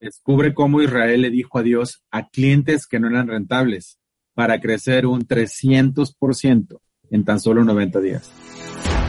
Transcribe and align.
Descubre 0.00 0.54
cómo 0.54 0.80
Israel 0.80 1.20
le 1.20 1.30
dijo 1.30 1.58
adiós 1.58 2.02
a 2.10 2.28
clientes 2.28 2.86
que 2.86 2.98
no 2.98 3.08
eran 3.08 3.28
rentables 3.28 3.98
para 4.34 4.58
crecer 4.58 5.04
un 5.04 5.26
300% 5.26 6.80
en 7.10 7.24
tan 7.24 7.38
solo 7.38 7.64
90 7.64 8.00
días. 8.00 8.32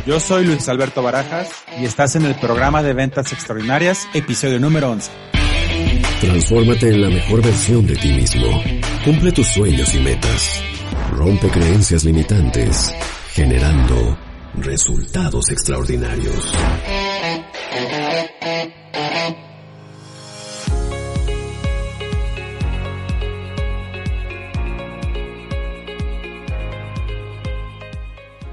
Yo 0.05 0.19
soy 0.19 0.46
Luis 0.46 0.67
Alberto 0.67 1.01
Barajas 1.01 1.49
y 1.79 1.85
estás 1.85 2.15
en 2.17 2.25
el 2.25 2.35
programa 2.35 2.83
de 2.83 2.93
ventas 2.93 3.31
extraordinarias, 3.31 4.07
episodio 4.13 4.59
número 4.59 4.91
11. 4.91 5.12
Transfórmate 6.19 6.90
en 6.90 7.01
la 7.01 7.10
mejor 7.10 7.42
versión 7.42 7.87
de 7.87 7.96
ti 7.96 8.12
mismo. 8.12 8.47
Cumple 9.05 9.31
tus 9.31 9.47
sueños 9.47 9.96
y 9.96 9.99
metas. 9.99 10.62
Rompe 11.13 11.49
creencias 11.49 12.03
limitantes, 12.03 12.94
generando 13.33 14.17
resultados 14.55 15.49
extraordinarios. 15.51 16.53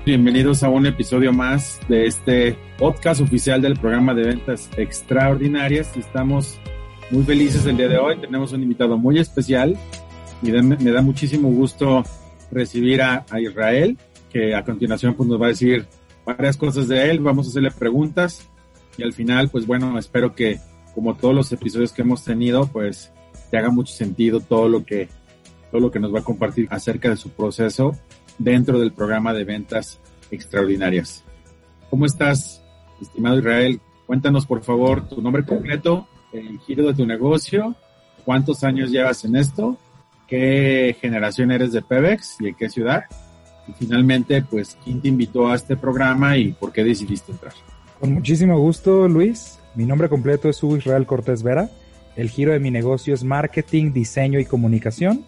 Bienvenidos 0.09 0.63
a 0.63 0.71
un 0.71 0.87
episodio 0.87 1.35
más 1.35 1.81
de 1.87 2.07
este 2.07 2.57
podcast 2.79 3.21
oficial 3.21 3.61
del 3.61 3.77
programa 3.77 4.15
de 4.15 4.23
ventas 4.23 4.71
extraordinarias. 4.79 5.95
Estamos 5.99 6.59
muy 7.11 7.25
felices 7.25 7.67
el 7.67 7.77
día 7.77 7.89
de 7.89 7.99
hoy. 7.99 8.19
Tenemos 8.19 8.55
un 8.55 8.63
invitado 8.63 8.97
muy 8.97 9.19
especial 9.19 9.77
y 10.43 10.51
me 10.51 10.93
da 10.93 11.03
muchísimo 11.03 11.51
gusto 11.51 12.05
recibir 12.51 13.03
a, 13.03 13.27
Israel, 13.39 13.99
que 14.33 14.55
a 14.55 14.65
continuación 14.65 15.13
pues, 15.13 15.29
nos 15.29 15.39
va 15.39 15.45
a 15.45 15.51
decir 15.51 15.87
varias 16.25 16.57
cosas 16.57 16.89
de 16.89 17.11
él. 17.11 17.21
Vamos 17.21 17.47
a 17.47 17.51
hacerle 17.51 17.71
preguntas 17.71 18.49
y 18.97 19.03
al 19.03 19.13
final, 19.13 19.51
pues 19.51 19.67
bueno, 19.67 19.99
espero 19.99 20.35
que 20.35 20.59
como 20.95 21.19
todos 21.19 21.35
los 21.35 21.53
episodios 21.53 21.93
que 21.93 22.01
hemos 22.01 22.25
tenido, 22.25 22.67
pues 22.69 23.13
te 23.51 23.59
haga 23.59 23.69
mucho 23.69 23.93
sentido 23.93 24.41
todo 24.41 24.71
lo 24.71 24.87
que 24.87 25.11
todo 25.71 25.83
lo 25.83 25.91
que 25.91 26.01
nos 26.01 26.15
va 26.15 26.21
a 26.21 26.25
compartir 26.25 26.67
acerca 26.71 27.11
de 27.11 27.17
su 27.19 27.29
proceso 27.29 27.95
dentro 28.39 28.79
del 28.79 28.93
programa 28.93 29.35
de 29.35 29.45
ventas 29.45 30.01
extraordinarias. 30.31 31.25
¿Cómo 31.91 32.07
estás, 32.07 32.63
estimado 33.01 33.39
Israel? 33.39 33.81
Cuéntanos, 34.07 34.47
por 34.47 34.63
favor, 34.63 35.09
tu 35.09 35.21
nombre 35.21 35.45
completo, 35.45 36.09
el 36.33 36.59
giro 36.61 36.87
de 36.87 36.95
tu 36.95 37.07
negocio, 37.07 37.75
cuántos 38.25 38.65
años 38.65 38.91
llevas 38.91 39.25
en 39.25 39.37
esto, 39.37 39.77
qué 40.27 40.97
generación 41.01 41.51
eres 41.51 41.73
de 41.73 41.83
Pebex 41.83 42.37
y 42.41 42.49
en 42.49 42.55
qué 42.55 42.69
ciudad. 42.69 43.05
Y 43.67 43.73
finalmente, 43.73 44.43
pues, 44.43 44.79
¿quién 44.83 45.01
te 45.01 45.09
invitó 45.09 45.49
a 45.49 45.55
este 45.55 45.77
programa 45.77 46.37
y 46.37 46.53
por 46.53 46.73
qué 46.73 46.85
decidiste 46.85 47.33
entrar? 47.33 47.53
Con 48.01 48.15
muchísimo 48.15 48.59
gusto, 48.59 49.09
Luis. 49.09 49.59
Mi 49.75 49.85
nombre 49.85 50.09
completo 50.09 50.49
es 50.49 50.63
Hugo 50.63 50.79
Israel 50.79 51.05
Cortés 51.05 51.43
Vera. 51.43 51.69
El 52.17 52.31
giro 52.31 52.53
de 52.53 52.61
mi 52.61 52.71
negocio 52.71 53.15
es 53.15 53.25
marketing, 53.25 53.93
diseño 53.93 54.41
y 54.41 54.45
comunicación 54.45 55.25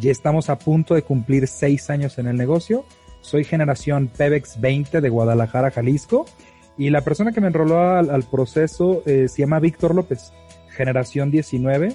ya 0.00 0.10
estamos 0.10 0.50
a 0.50 0.58
punto 0.58 0.94
de 0.94 1.02
cumplir 1.02 1.46
seis 1.46 1.90
años 1.90 2.18
en 2.18 2.26
el 2.26 2.36
negocio. 2.36 2.84
Soy 3.20 3.44
generación 3.44 4.08
PEBEX 4.16 4.60
20 4.60 5.00
de 5.00 5.08
Guadalajara, 5.08 5.70
Jalisco. 5.70 6.26
Y 6.76 6.90
la 6.90 7.02
persona 7.02 7.32
que 7.32 7.40
me 7.40 7.48
enroló 7.48 7.80
al, 7.80 8.22
proceso 8.24 9.02
eh, 9.06 9.26
se 9.28 9.42
llama 9.42 9.58
Víctor 9.58 9.94
López, 9.94 10.32
generación 10.70 11.30
19. 11.30 11.94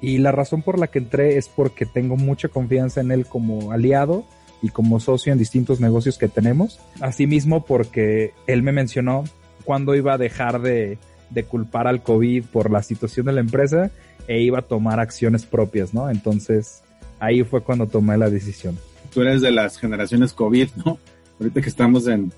Y 0.00 0.18
la 0.18 0.32
razón 0.32 0.62
por 0.62 0.78
la 0.78 0.86
que 0.86 0.98
entré 0.98 1.36
es 1.36 1.48
porque 1.48 1.86
tengo 1.86 2.16
mucha 2.16 2.48
confianza 2.48 3.00
en 3.00 3.10
él 3.10 3.26
como 3.26 3.72
aliado 3.72 4.24
y 4.62 4.70
como 4.70 5.00
socio 5.00 5.32
en 5.32 5.38
distintos 5.38 5.80
negocios 5.80 6.16
que 6.16 6.28
tenemos. 6.28 6.80
Asimismo, 7.00 7.64
porque 7.64 8.32
él 8.46 8.62
me 8.62 8.72
mencionó 8.72 9.24
cuándo 9.64 9.94
iba 9.94 10.14
a 10.14 10.18
dejar 10.18 10.62
de, 10.62 10.98
de 11.30 11.44
culpar 11.44 11.86
al 11.86 12.02
COVID 12.02 12.44
por 12.46 12.70
la 12.70 12.82
situación 12.82 13.26
de 13.26 13.32
la 13.32 13.40
empresa 13.40 13.90
e 14.26 14.40
iba 14.40 14.60
a 14.60 14.62
tomar 14.62 15.00
acciones 15.00 15.44
propias, 15.44 15.92
¿no? 15.92 16.08
Entonces, 16.08 16.83
ahí 17.20 17.42
fue 17.44 17.62
cuando 17.62 17.86
tomé 17.86 18.16
la 18.16 18.30
decisión. 18.30 18.78
Tú 19.12 19.22
eres 19.22 19.40
de 19.40 19.50
las 19.50 19.78
generaciones 19.78 20.32
COVID, 20.32 20.68
¿no? 20.84 20.98
Ahorita 21.38 21.60
que 21.60 21.68
estamos 21.68 22.06
en, 22.06 22.32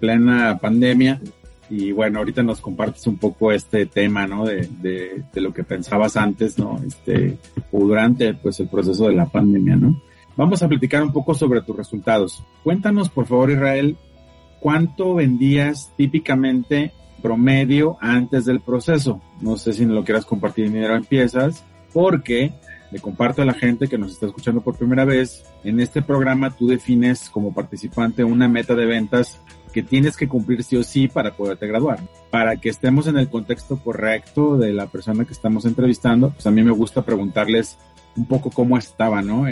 plena 0.00 0.56
pandemia 0.58 1.20
y 1.68 1.92
bueno, 1.92 2.20
ahorita 2.20 2.42
nos 2.42 2.62
compartes 2.62 3.06
un 3.06 3.18
poco 3.18 3.52
este 3.52 3.86
tema, 3.86 4.26
¿no? 4.26 4.46
De, 4.46 4.68
de, 4.80 5.22
de, 5.32 5.40
lo 5.40 5.52
que 5.52 5.64
pensabas 5.64 6.16
antes, 6.16 6.58
¿no? 6.58 6.80
Este, 6.86 7.36
o 7.72 7.80
durante, 7.80 8.34
pues, 8.34 8.60
el 8.60 8.68
proceso 8.68 9.08
de 9.08 9.14
la 9.14 9.26
pandemia, 9.26 9.76
¿no? 9.76 10.00
Vamos 10.36 10.62
a 10.62 10.68
platicar 10.68 11.02
un 11.02 11.12
poco 11.12 11.34
sobre 11.34 11.62
tus 11.62 11.76
resultados. 11.76 12.44
Cuéntanos, 12.62 13.08
por 13.08 13.26
favor, 13.26 13.50
Israel, 13.50 13.96
¿cuánto 14.60 15.14
vendías 15.14 15.92
típicamente 15.96 16.92
promedio 17.22 17.96
antes 18.00 18.44
del 18.44 18.60
proceso? 18.60 19.20
No 19.40 19.56
sé 19.56 19.72
si 19.72 19.86
lo 19.86 20.04
quieras 20.04 20.26
compartir 20.26 20.66
en 20.66 20.74
dinero 20.74 20.94
en 20.94 21.04
piezas, 21.04 21.64
porque 21.92 22.52
le 22.90 23.00
comparto 23.00 23.42
a 23.42 23.44
la 23.44 23.54
gente 23.54 23.88
que 23.88 23.98
nos 23.98 24.12
está 24.12 24.26
escuchando 24.26 24.60
por 24.60 24.76
primera 24.76 25.04
vez, 25.04 25.44
en 25.64 25.80
este 25.80 26.02
programa 26.02 26.50
tú 26.56 26.68
defines 26.68 27.30
como 27.30 27.52
participante 27.52 28.24
una 28.24 28.48
meta 28.48 28.74
de 28.74 28.86
ventas 28.86 29.40
que 29.72 29.82
tienes 29.82 30.16
que 30.16 30.28
cumplir 30.28 30.62
sí 30.62 30.76
o 30.76 30.82
sí 30.82 31.08
para 31.08 31.32
poderte 31.34 31.66
graduar. 31.66 31.98
Para 32.30 32.56
que 32.56 32.68
estemos 32.68 33.06
en 33.08 33.18
el 33.18 33.28
contexto 33.28 33.76
correcto 33.78 34.56
de 34.56 34.72
la 34.72 34.86
persona 34.86 35.24
que 35.24 35.32
estamos 35.32 35.66
entrevistando, 35.66 36.30
pues 36.30 36.46
a 36.46 36.50
mí 36.50 36.62
me 36.62 36.70
gusta 36.70 37.04
preguntarles 37.04 37.76
un 38.16 38.26
poco 38.26 38.50
cómo 38.50 38.78
estaba, 38.78 39.20
¿no? 39.20 39.44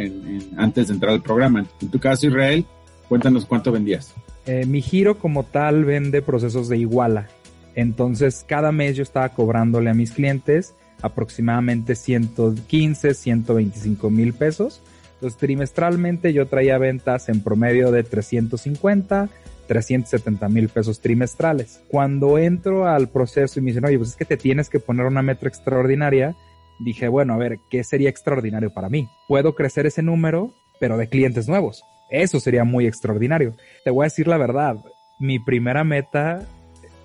antes 0.57 0.89
de 0.89 0.95
entrar 0.95 1.13
al 1.13 1.23
programa. 1.23 1.67
En 1.83 1.91
tu 1.91 1.99
caso, 1.99 2.27
Israel, 2.27 2.65
cuéntanos 3.09 3.45
cuánto 3.45 3.71
vendías. 3.71 4.15
Eh, 4.47 4.65
mi 4.67 4.81
giro 4.81 5.19
como 5.19 5.43
tal 5.43 5.85
vende 5.85 6.23
procesos 6.23 6.69
de 6.69 6.79
iguala. 6.79 7.29
Entonces, 7.75 8.45
cada 8.49 8.73
mes 8.73 8.97
yo 8.97 9.03
estaba 9.03 9.29
cobrándole 9.31 9.91
a 9.91 9.95
mis 9.95 10.13
clientes 10.13 10.75
aproximadamente 11.05 11.95
115, 11.95 13.13
125 13.13 14.11
mil 14.11 14.33
pesos. 14.33 14.81
Entonces, 15.15 15.39
trimestralmente 15.39 16.33
yo 16.33 16.47
traía 16.47 16.79
ventas 16.79 17.29
en 17.29 17.43
promedio 17.43 17.93
de 17.93 18.05
350, 18.05 19.29
370 19.69 20.49
mil 20.49 20.71
pesos 20.71 21.01
trimestrales. 21.01 21.83
Cuando 21.89 22.39
entro 22.39 22.89
al 22.89 23.11
proceso 23.11 23.61
y 23.61 23.63
me 23.63 23.71
dicen, 23.71 23.85
oye, 23.85 23.99
pues 23.99 24.11
es 24.11 24.17
que 24.17 24.25
te 24.25 24.39
tienes 24.39 24.71
que 24.71 24.81
poner 24.81 25.05
una 25.05 25.21
meta 25.23 25.47
extraordinaria, 25.47 26.35
dije, 26.81 27.09
bueno, 27.09 27.35
a 27.35 27.37
ver, 27.37 27.59
¿qué 27.71 27.85
sería 27.85 28.09
extraordinario 28.09 28.73
para 28.73 28.89
mí? 28.89 29.07
Puedo 29.29 29.55
crecer 29.55 29.85
ese 29.85 30.03
número, 30.03 30.55
pero 30.81 30.97
de 30.97 31.11
clientes 31.11 31.49
nuevos. 31.49 31.85
Eso 32.11 32.41
sería 32.41 32.65
muy 32.65 32.87
extraordinario. 32.87 33.55
Te 33.85 33.91
voy 33.91 34.05
a 34.05 34.07
decir 34.07 34.27
la 34.27 34.39
verdad, 34.39 34.77
mi 35.21 35.39
primera 35.39 35.85
meta 35.85 36.47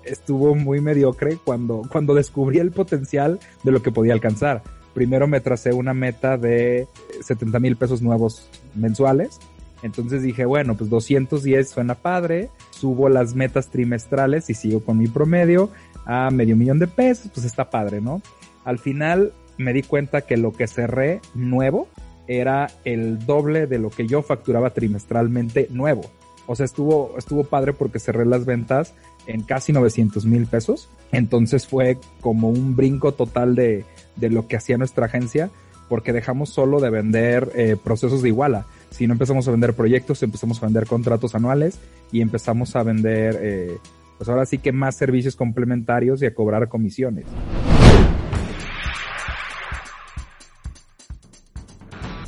estuvo 0.04 0.54
muy 0.54 0.80
mediocre 0.80 1.38
cuando, 1.42 1.82
cuando 1.90 2.14
descubrí 2.14 2.58
el 2.58 2.70
potencial 2.70 3.38
de 3.62 3.72
lo 3.72 3.82
que 3.82 3.92
podía 3.92 4.12
alcanzar. 4.12 4.62
Primero 4.94 5.28
me 5.28 5.40
tracé 5.40 5.72
una 5.72 5.94
meta 5.94 6.36
de 6.36 6.88
70 7.22 7.58
mil 7.60 7.76
pesos 7.76 8.02
nuevos 8.02 8.48
mensuales. 8.74 9.38
Entonces 9.82 10.22
dije, 10.22 10.44
bueno, 10.44 10.76
pues 10.76 10.90
210 10.90 11.68
suena 11.68 11.94
padre, 11.94 12.50
subo 12.70 13.08
las 13.08 13.34
metas 13.34 13.68
trimestrales 13.68 14.50
y 14.50 14.54
sigo 14.54 14.80
con 14.80 14.98
mi 14.98 15.06
promedio 15.06 15.70
a 16.04 16.30
medio 16.30 16.56
millón 16.56 16.78
de 16.78 16.86
pesos, 16.86 17.30
pues 17.32 17.46
está 17.46 17.70
padre, 17.70 18.00
¿no? 18.00 18.20
Al 18.64 18.78
final 18.78 19.32
me 19.56 19.72
di 19.72 19.82
cuenta 19.82 20.22
que 20.22 20.36
lo 20.36 20.52
que 20.52 20.66
cerré 20.66 21.20
nuevo 21.34 21.88
era 22.26 22.70
el 22.84 23.24
doble 23.26 23.66
de 23.66 23.78
lo 23.78 23.90
que 23.90 24.06
yo 24.06 24.22
facturaba 24.22 24.70
trimestralmente 24.70 25.68
nuevo. 25.70 26.02
O 26.50 26.56
sea, 26.56 26.64
estuvo, 26.64 27.14
estuvo 27.16 27.44
padre 27.44 27.72
porque 27.72 28.00
cerré 28.00 28.26
las 28.26 28.44
ventas 28.44 28.92
en 29.28 29.42
casi 29.42 29.72
900 29.72 30.26
mil 30.26 30.48
pesos. 30.48 30.88
Entonces 31.12 31.68
fue 31.68 31.96
como 32.20 32.48
un 32.48 32.74
brinco 32.74 33.12
total 33.12 33.54
de, 33.54 33.84
de, 34.16 34.30
lo 34.30 34.48
que 34.48 34.56
hacía 34.56 34.76
nuestra 34.76 35.06
agencia 35.06 35.48
porque 35.88 36.12
dejamos 36.12 36.50
solo 36.50 36.80
de 36.80 36.90
vender 36.90 37.52
eh, 37.54 37.76
procesos 37.80 38.20
de 38.22 38.30
iguala. 38.30 38.66
Si 38.90 39.06
no 39.06 39.12
empezamos 39.12 39.46
a 39.46 39.52
vender 39.52 39.74
proyectos, 39.74 40.24
empezamos 40.24 40.60
a 40.60 40.66
vender 40.66 40.88
contratos 40.88 41.36
anuales 41.36 41.78
y 42.10 42.20
empezamos 42.20 42.74
a 42.74 42.82
vender, 42.82 43.38
eh, 43.40 43.78
pues 44.18 44.28
ahora 44.28 44.44
sí 44.44 44.58
que 44.58 44.72
más 44.72 44.96
servicios 44.96 45.36
complementarios 45.36 46.20
y 46.20 46.26
a 46.26 46.34
cobrar 46.34 46.68
comisiones. 46.68 47.26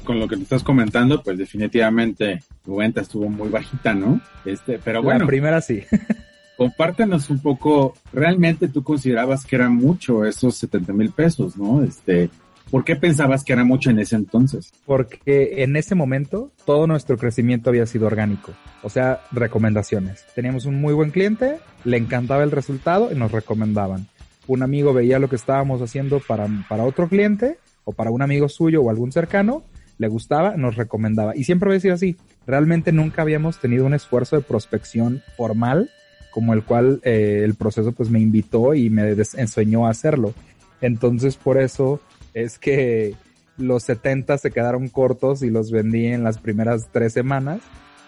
Con 0.03 0.19
lo 0.21 0.29
que 0.29 0.37
te 0.37 0.43
estás 0.43 0.63
comentando, 0.63 1.23
pues 1.23 1.39
definitivamente 1.39 2.43
tu 2.65 2.77
venta 2.77 3.01
estuvo 3.01 3.29
muy 3.29 3.49
bajita, 3.49 3.95
¿no? 3.95 4.21
Este, 4.45 4.79
pero 4.79 5.03
bueno. 5.03 5.21
La 5.21 5.27
primera 5.27 5.61
sí. 5.61 5.83
compártanos 6.57 7.31
un 7.31 7.41
poco, 7.41 7.95
realmente 8.13 8.69
tú 8.69 8.83
considerabas 8.83 9.45
que 9.45 9.57
era 9.57 9.69
mucho 9.69 10.25
esos 10.25 10.57
70 10.57 10.93
mil 10.93 11.11
pesos, 11.11 11.57
¿no? 11.57 11.83
Este, 11.83 12.31
¿por 12.71 12.85
qué 12.85 12.95
pensabas 12.95 13.43
que 13.43 13.53
era 13.53 13.65
mucho 13.65 13.91
en 13.91 13.99
ese 13.99 14.17
entonces? 14.17 14.73
Porque 14.87 15.19
en 15.27 15.77
ese 15.77 15.95
momento 15.95 16.53
todo 16.65 16.87
nuestro 16.87 17.17
crecimiento 17.17 17.71
había 17.71 17.87
sido 17.87 18.07
orgánico, 18.07 18.53
o 18.83 18.91
sea, 18.91 19.23
recomendaciones. 19.33 20.25
Teníamos 20.35 20.65
un 20.65 20.81
muy 20.81 20.95
buen 20.95 21.11
cliente, 21.11 21.57
le 21.85 21.97
encantaba 21.97 22.45
el 22.45 22.51
resultado 22.51 23.11
y 23.11 23.17
nos 23.17 23.33
recomendaban. 23.33 24.07
Un 24.47 24.63
amigo 24.63 24.93
veía 24.93 25.19
lo 25.19 25.29
que 25.29 25.37
estábamos 25.37 25.83
haciendo 25.83 26.21
para, 26.21 26.47
para 26.69 26.85
otro 26.85 27.09
cliente 27.09 27.59
o 27.85 27.93
para 27.93 28.11
un 28.11 28.23
amigo 28.23 28.49
suyo 28.49 28.83
o 28.83 28.91
algún 28.91 29.11
cercano, 29.11 29.65
le 29.99 30.09
gustaba, 30.09 30.57
nos 30.57 30.77
recomendaba. 30.77 31.37
Y 31.37 31.45
siempre 31.45 31.69
había 31.69 31.81
sido 31.81 31.95
así. 31.95 32.17
Realmente 32.47 32.93
nunca 32.93 33.23
habíamos 33.23 33.59
tenido 33.59 33.87
un 33.87 33.95
esfuerzo 33.95 34.37
de 34.37 34.43
prospección 34.43 35.23
formal 35.37 35.91
como 36.33 36.55
el 36.55 36.65
cual 36.65 37.01
eh, 37.05 37.43
el 37.45 37.55
proceso 37.55 37.93
pues 37.93 38.11
me 38.11 38.19
invitó 38.19 38.75
y 38.75 38.91
me 38.91 39.11
enseñó 39.37 39.87
a 39.87 39.91
hacerlo. 39.91 40.35
Entonces 40.81 41.37
por 41.37 41.59
eso 41.59 42.01
es 42.35 42.59
que 42.59 43.15
los 43.59 43.85
70 43.85 44.39
se 44.39 44.51
quedaron 44.51 44.89
cortos 44.89 45.43
y 45.43 45.51
los 45.51 45.71
vendí 45.71 46.07
en 46.07 46.25
las 46.25 46.39
primeras 46.39 46.89
tres 46.91 47.13
semanas. 47.13 47.61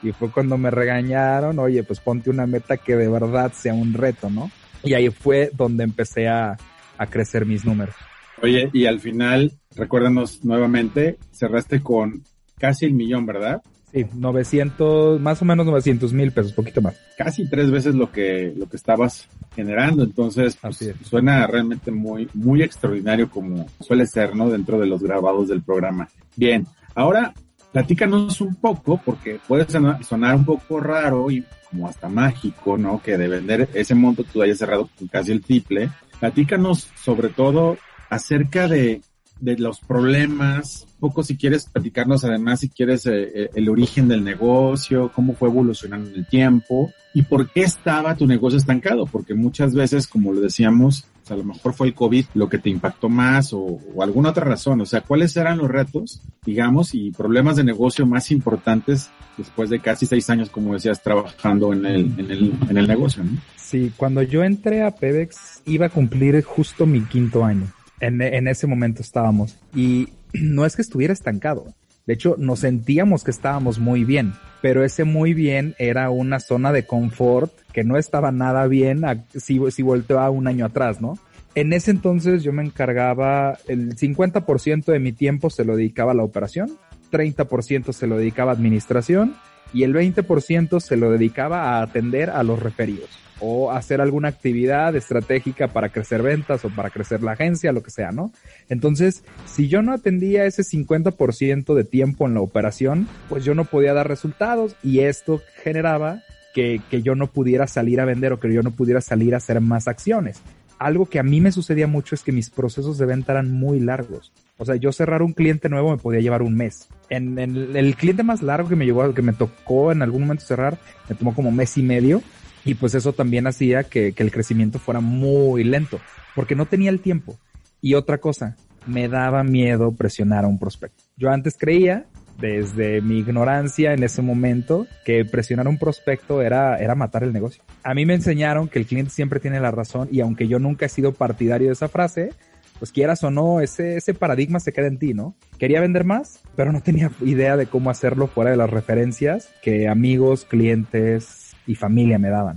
Y 0.03 0.13
fue 0.13 0.31
cuando 0.31 0.59
me 0.59 0.71
regañaron, 0.71 1.59
oye, 1.59 1.85
pues 1.85 2.01
ponte 2.01 2.31
una 2.31 2.47
meta 2.47 2.77
que 2.77 2.97
de 2.97 3.09
verdad 3.09 3.53
sea 3.55 3.75
un 3.75 3.95
reto, 3.95 4.29
¿no? 4.29 4.51
Y 4.83 4.95
ahí 4.95 5.11
fue 5.11 5.51
donde 5.55 5.85
empecé 5.85 6.29
a, 6.29 6.57
a 6.99 7.07
crecer 7.07 7.47
mis 7.47 7.65
números. 7.65 7.95
Oye, 8.43 8.71
y 8.73 8.87
al 8.87 9.01
final, 9.01 9.53
recuérdanos 9.77 10.45
nuevamente, 10.45 11.19
cerraste 11.33 11.81
con 11.81 12.25
casi 12.59 12.87
el 12.87 12.93
millón, 12.93 13.27
¿verdad? 13.27 13.63
Sí, 13.95 14.05
900, 14.13 15.21
más 15.21 15.41
o 15.41 15.45
menos 15.45 15.65
900 15.67 16.13
mil 16.13 16.33
pesos, 16.33 16.53
poquito 16.53 16.83
más. 16.83 16.97
Casi 17.17 17.49
tres 17.49 17.71
veces 17.71 17.95
lo 17.95 18.11
que, 18.11 18.53
lo 18.57 18.69
que 18.69 18.77
estabas 18.77 19.29
generando. 19.55 20.03
Entonces, 20.03 20.59
pues, 20.61 20.95
suena 21.05 21.47
realmente 21.47 21.93
muy, 21.93 22.29
muy 22.35 22.63
extraordinario 22.63 23.31
como 23.31 23.67
suele 23.81 24.07
ser, 24.07 24.35
¿no? 24.35 24.51
Dentro 24.51 24.81
de 24.81 24.87
los 24.87 25.01
grabados 25.01 25.49
del 25.49 25.63
programa. 25.63 26.09
Bien. 26.35 26.67
Ahora, 26.97 27.35
platícanos 27.71 28.41
un 28.41 28.57
poco, 28.57 29.01
porque 29.05 29.39
puede 29.47 29.67
sonar, 29.69 30.35
un 30.35 30.45
poco 30.45 30.81
raro 30.81 31.31
y 31.31 31.45
como 31.71 31.89
hasta 31.89 32.09
mágico, 32.09 32.77
¿no? 32.77 33.01
Que 33.01 33.17
de 33.17 33.29
vender 33.29 33.69
ese 33.75 33.95
monto 33.95 34.25
tú 34.25 34.43
hayas 34.43 34.59
cerrado 34.59 34.91
con 34.99 35.07
casi 35.07 35.31
el 35.31 35.41
triple. 35.41 35.91
Platícanos 36.19 36.89
sobre 37.01 37.29
todo 37.29 37.77
acerca 38.11 38.69
de 38.69 39.01
de 39.41 39.59
los 39.59 39.81
problemas, 39.81 40.87
poco 41.01 41.23
si 41.23 41.37
quieres 41.37 41.67
platicarnos 41.67 42.25
además 42.25 42.61
si 42.61 42.69
quieres 42.69 43.05
eh, 43.07 43.31
eh, 43.35 43.51
el 43.55 43.69
origen 43.69 44.09
del 44.09 44.25
negocio, 44.25 45.11
cómo 45.15 45.35
fue 45.35 45.49
evolucionando 45.49 46.09
en 46.09 46.17
el 46.17 46.27
tiempo 46.27 46.93
y 47.13 47.23
por 47.23 47.51
qué 47.51 47.63
estaba 47.63 48.17
tu 48.17 48.27
negocio 48.27 48.59
estancado, 48.59 49.07
porque 49.07 49.35
muchas 49.35 49.75
veces, 49.75 50.07
como 50.07 50.33
lo 50.33 50.41
decíamos, 50.41 51.07
a 51.29 51.37
lo 51.37 51.45
mejor 51.45 51.75
fue 51.75 51.89
el 51.89 51.95
COVID 51.95 52.27
lo 52.35 52.49
que 52.49 52.59
te 52.59 52.71
impactó 52.71 53.09
más 53.09 53.53
o, 53.53 53.79
alguna 54.01 54.31
otra 54.31 54.45
razón, 54.45 54.81
o 54.81 54.87
sea, 54.87 55.03
cuáles 55.03 55.37
eran 55.37 55.59
los 55.59 55.71
retos, 55.71 56.23
digamos, 56.45 56.95
y 56.95 57.11
problemas 57.11 57.57
de 57.57 57.65
negocio 57.65 58.07
más 58.07 58.31
importantes 58.31 59.11
después 59.37 59.69
de 59.69 59.81
casi 59.81 60.07
seis 60.07 60.29
años, 60.31 60.51
como 60.51 60.75
decías, 60.75 61.03
trabajando 61.03 61.73
en 61.73 61.87
el, 61.87 62.19
en 62.19 62.31
el, 62.31 62.53
en 62.69 62.79
el 62.79 62.89
negocio, 62.89 63.23
¿no? 63.25 63.39
Sí, 63.57 63.93
cuando 63.97 64.23
yo 64.23 64.43
entré 64.45 64.85
a 64.85 64.91
Pedex 64.93 65.63
iba 65.67 65.87
a 65.87 65.89
cumplir 65.91 66.43
justo 66.43 66.87
mi 66.87 67.01
quinto 67.03 67.45
año 67.45 67.73
en, 68.07 68.49
ese 68.49 68.67
momento 68.67 69.03
estábamos. 69.03 69.57
Y 69.75 70.11
no 70.33 70.65
es 70.65 70.77
que 70.77 70.83
estuviera 70.83 71.13
estancado. 71.13 71.67
De 72.07 72.15
hecho, 72.15 72.37
nos 72.39 72.61
sentíamos 72.61 73.25
que 73.25 73.31
estábamos 73.31 73.79
muy 73.79 74.05
bien, 74.05 74.35
pero 74.61 74.85
ese 74.85 75.05
muy 75.05 75.33
bien 75.33 75.75
era 75.79 76.11
una 76.11 76.39
zona 76.39 76.71
de 76.71 76.87
confort 76.87 77.51
que 77.73 77.83
no 77.83 77.97
estaba 77.97 78.31
nada 78.31 78.67
bien 78.67 79.03
si, 79.35 79.59
si 79.71 79.83
volteaba 79.83 80.29
un 80.29 80.47
año 80.47 80.67
atrás, 80.67 81.01
¿no? 81.01 81.19
En 81.55 81.73
ese 81.73 81.93
entonces 81.93 82.43
yo 82.43 82.53
me 82.53 82.65
encargaba, 82.65 83.59
el 83.69 83.97
50% 83.97 84.85
de 84.85 84.99
mi 84.99 85.13
tiempo 85.13 85.49
se 85.49 85.65
lo 85.65 85.77
dedicaba 85.77 86.13
a 86.13 86.15
la 86.15 86.25
operación, 86.25 86.77
30% 87.11 87.93
se 87.93 88.07
lo 88.07 88.19
dedicaba 88.19 88.51
a 88.51 88.55
administración 88.55 89.35
y 89.75 89.83
el 89.83 89.93
20% 89.93 90.81
se 90.81 90.97
lo 90.97 91.11
dedicaba 91.11 91.63
a 91.63 91.83
atender 91.83 92.31
a 92.31 92.43
los 92.43 92.63
referidos 92.63 93.11
o 93.41 93.73
hacer 93.73 94.01
alguna 94.01 94.29
actividad 94.29 94.95
estratégica 94.97 95.69
para 95.69 95.91
crecer 95.91 96.23
ventas 96.23 96.65
o 96.65 96.71
para 96.71 96.91
crecer 96.91 97.23
la 97.23 97.33
agencia, 97.33 97.73
lo 97.73 97.83
que 97.83 97.91
sea, 97.91 98.11
¿no? 98.11 98.33
Entonces, 98.69 99.25
si 99.45 99.69
yo 99.69 99.83
no 99.83 99.93
atendía 99.93 100.47
ese 100.47 100.63
50% 100.63 101.75
de 101.75 101.85
tiempo 101.85 102.27
en 102.27 102.35
la 102.35 102.41
operación, 102.41 103.09
pues 103.29 103.45
yo 103.45 103.55
no 103.55 103.65
podía 103.65 103.93
dar 103.93 104.09
resultados 104.09 104.77
y 104.83 105.01
esto 105.01 105.43
generaba 105.63 106.23
que, 106.55 106.81
que 106.91 107.03
yo 107.03 107.17
no 107.17 107.27
pudiera 107.27 107.67
salir 107.67 108.01
a 108.01 108.05
vender 108.05 108.33
o 108.33 108.41
que 108.41 108.53
yo 108.53 108.63
no 108.63 108.71
pudiera 108.71 109.01
salir 109.01 109.35
a 109.35 109.39
hacer 109.39 109.61
más 109.61 109.89
acciones. 109.89 110.41
Algo 110.79 111.07
que 111.07 111.19
a 111.19 111.23
mí 111.23 111.41
me 111.41 111.53
sucedía 111.53 111.87
mucho 111.87 112.15
es 112.15 112.23
que 112.23 112.33
mis 112.33 112.51
procesos 112.51 112.99
de 112.99 113.07
venta 113.07 113.33
eran 113.33 113.51
muy 113.51 113.81
largos. 113.81 114.33
O 114.59 114.65
sea, 114.65 114.77
yo 114.77 114.93
cerrar 114.93 115.23
un 115.23 115.33
cliente 115.33 115.69
nuevo 115.69 115.91
me 115.91 115.99
podía 115.99 116.21
llevar 116.21 116.43
un 116.43 116.55
mes. 116.55 116.89
En, 117.09 117.39
el 117.39 117.97
cliente 117.97 118.23
más 118.23 118.43
largo 118.43 118.69
que 118.69 118.77
me 118.77 118.85
llegó, 118.85 119.15
que 119.15 119.23
me 119.23 119.33
tocó 119.33 119.93
en 119.93 120.03
algún 120.03 120.23
momento 120.23 120.45
cerrar, 120.45 120.79
me 121.09 121.15
tomó 121.15 121.35
como 121.35 121.51
mes 121.51 121.77
y 121.79 121.83
medio 121.83 122.23
y 122.65 122.75
pues 122.75 122.95
eso 122.95 123.13
también 123.13 123.47
hacía 123.47 123.85
que, 123.85 124.13
que 124.13 124.23
el 124.23 124.31
crecimiento 124.31 124.79
fuera 124.79 125.01
muy 125.01 125.65
lento, 125.65 126.01
porque 126.35 126.55
no 126.55 126.67
tenía 126.67 126.91
el 126.91 127.01
tiempo. 127.01 127.37
Y 127.81 127.95
otra 127.95 128.19
cosa, 128.19 128.57
me 128.87 129.09
daba 129.09 129.45
miedo 129.45 129.93
presionar 129.93 130.45
a 130.45 130.49
un 130.49 130.59
prospecto. 130.59 131.03
Yo 131.17 131.31
antes 131.31 131.57
creía, 131.59 132.07
desde 132.39 133.01
mi 133.01 133.19
ignorancia 133.19 133.93
en 133.93 134.03
ese 134.03 134.23
momento, 134.23 134.87
que 135.05 135.25
presionar 135.25 135.69
un 135.69 135.79
prospecto 135.79 136.43
era, 136.43 136.79
era 136.79 136.95
matar 136.95 137.23
el 137.23 137.33
negocio. 137.33 137.63
A 137.83 137.95
mí 137.95 138.07
me 138.07 138.15
enseñaron 138.15 138.69
que 138.69 138.79
el 138.79 138.87
cliente 138.87 139.13
siempre 139.13 139.41
tiene 139.41 139.61
la 139.61 139.71
razón 139.71 140.09
y 140.11 140.21
aunque 140.21 140.49
yo 140.49 140.59
nunca 140.59 140.87
he 140.87 140.89
sido 140.89 141.13
partidario 141.13 141.69
de 141.69 141.75
esa 141.75 141.89
frase, 141.89 142.31
pues 142.79 142.93
quieras 142.93 143.23
o 143.25 143.31
no, 143.31 143.61
ese, 143.61 143.97
ese 143.97 144.15
paradigma 144.15 144.61
se 144.61 144.73
queda 144.73 144.89
en 144.89 144.99
ti, 144.99 145.15
¿no? 145.15 145.37
Quería 145.59 145.81
vender 145.81 146.05
más, 146.05 146.41
pero 146.57 146.73
no 146.73 146.83
tenía 146.83 147.11
idea 147.21 147.57
de 147.57 147.67
cómo 147.67 147.91
hacerlo 147.91 148.27
fuera 148.27 148.51
de 148.51 148.57
las 148.57 148.71
referencias 148.71 149.49
que 149.63 149.89
amigos, 149.89 150.45
clientes, 150.45 151.45
y 151.67 151.75
familia 151.75 152.19
me 152.19 152.31
daban. 152.31 152.57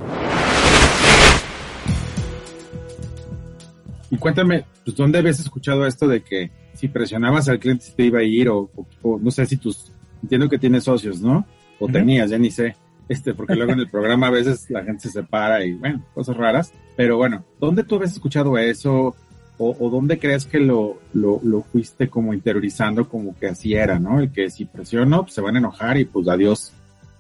Y 4.10 4.18
cuéntame, 4.18 4.66
pues, 4.84 4.96
¿dónde 4.96 5.20
habías 5.20 5.40
escuchado 5.40 5.86
esto 5.86 6.08
de 6.08 6.22
que 6.22 6.52
si 6.74 6.88
presionabas 6.88 7.50
al 7.50 7.60
cliente 7.60 7.86
te 7.96 8.06
iba 8.06 8.20
a 8.20 8.24
ir 8.24 8.50
o, 8.50 8.70
no 9.04 9.32
sé 9.32 9.46
si 9.46 9.58
tus, 9.58 9.92
entiendo 10.22 10.48
que 10.48 10.60
tienes 10.60 10.84
socios, 10.84 11.22
¿no? 11.22 11.46
O 11.80 11.88
tenías, 11.88 12.30
ya 12.30 12.38
ni 12.38 12.52
sé. 12.52 12.76
Este, 13.10 13.34
porque 13.34 13.56
luego 13.56 13.72
en 13.72 13.80
el 13.80 13.90
programa 13.90 14.28
a 14.28 14.32
veces 14.32 14.70
la 14.70 14.84
gente 14.84 15.04
se 15.04 15.12
separa 15.12 15.64
y 15.66 15.74
bueno, 15.74 16.04
cosas 16.14 16.36
raras. 16.38 16.74
Pero 16.96 17.18
bueno, 17.18 17.44
¿dónde 17.60 17.84
tú 17.84 17.96
habías 17.96 18.14
escuchado 18.14 18.58
eso? 18.58 19.16
O, 19.60 19.76
o, 19.80 19.90
dónde 19.90 20.20
crees 20.20 20.46
que 20.46 20.60
lo, 20.60 21.00
lo, 21.14 21.40
lo, 21.44 21.64
fuiste 21.64 22.10
como 22.10 22.32
interiorizando 22.32 23.10
como 23.10 23.36
que 23.36 23.48
así 23.48 23.74
era, 23.74 23.98
¿no? 23.98 24.20
El 24.20 24.32
que 24.32 24.52
si 24.52 24.66
presiono, 24.66 25.24
pues 25.24 25.34
se 25.34 25.42
van 25.42 25.56
a 25.56 25.60
enojar 25.60 25.98
y 25.98 26.06
pues 26.06 26.28
adiós 26.28 26.74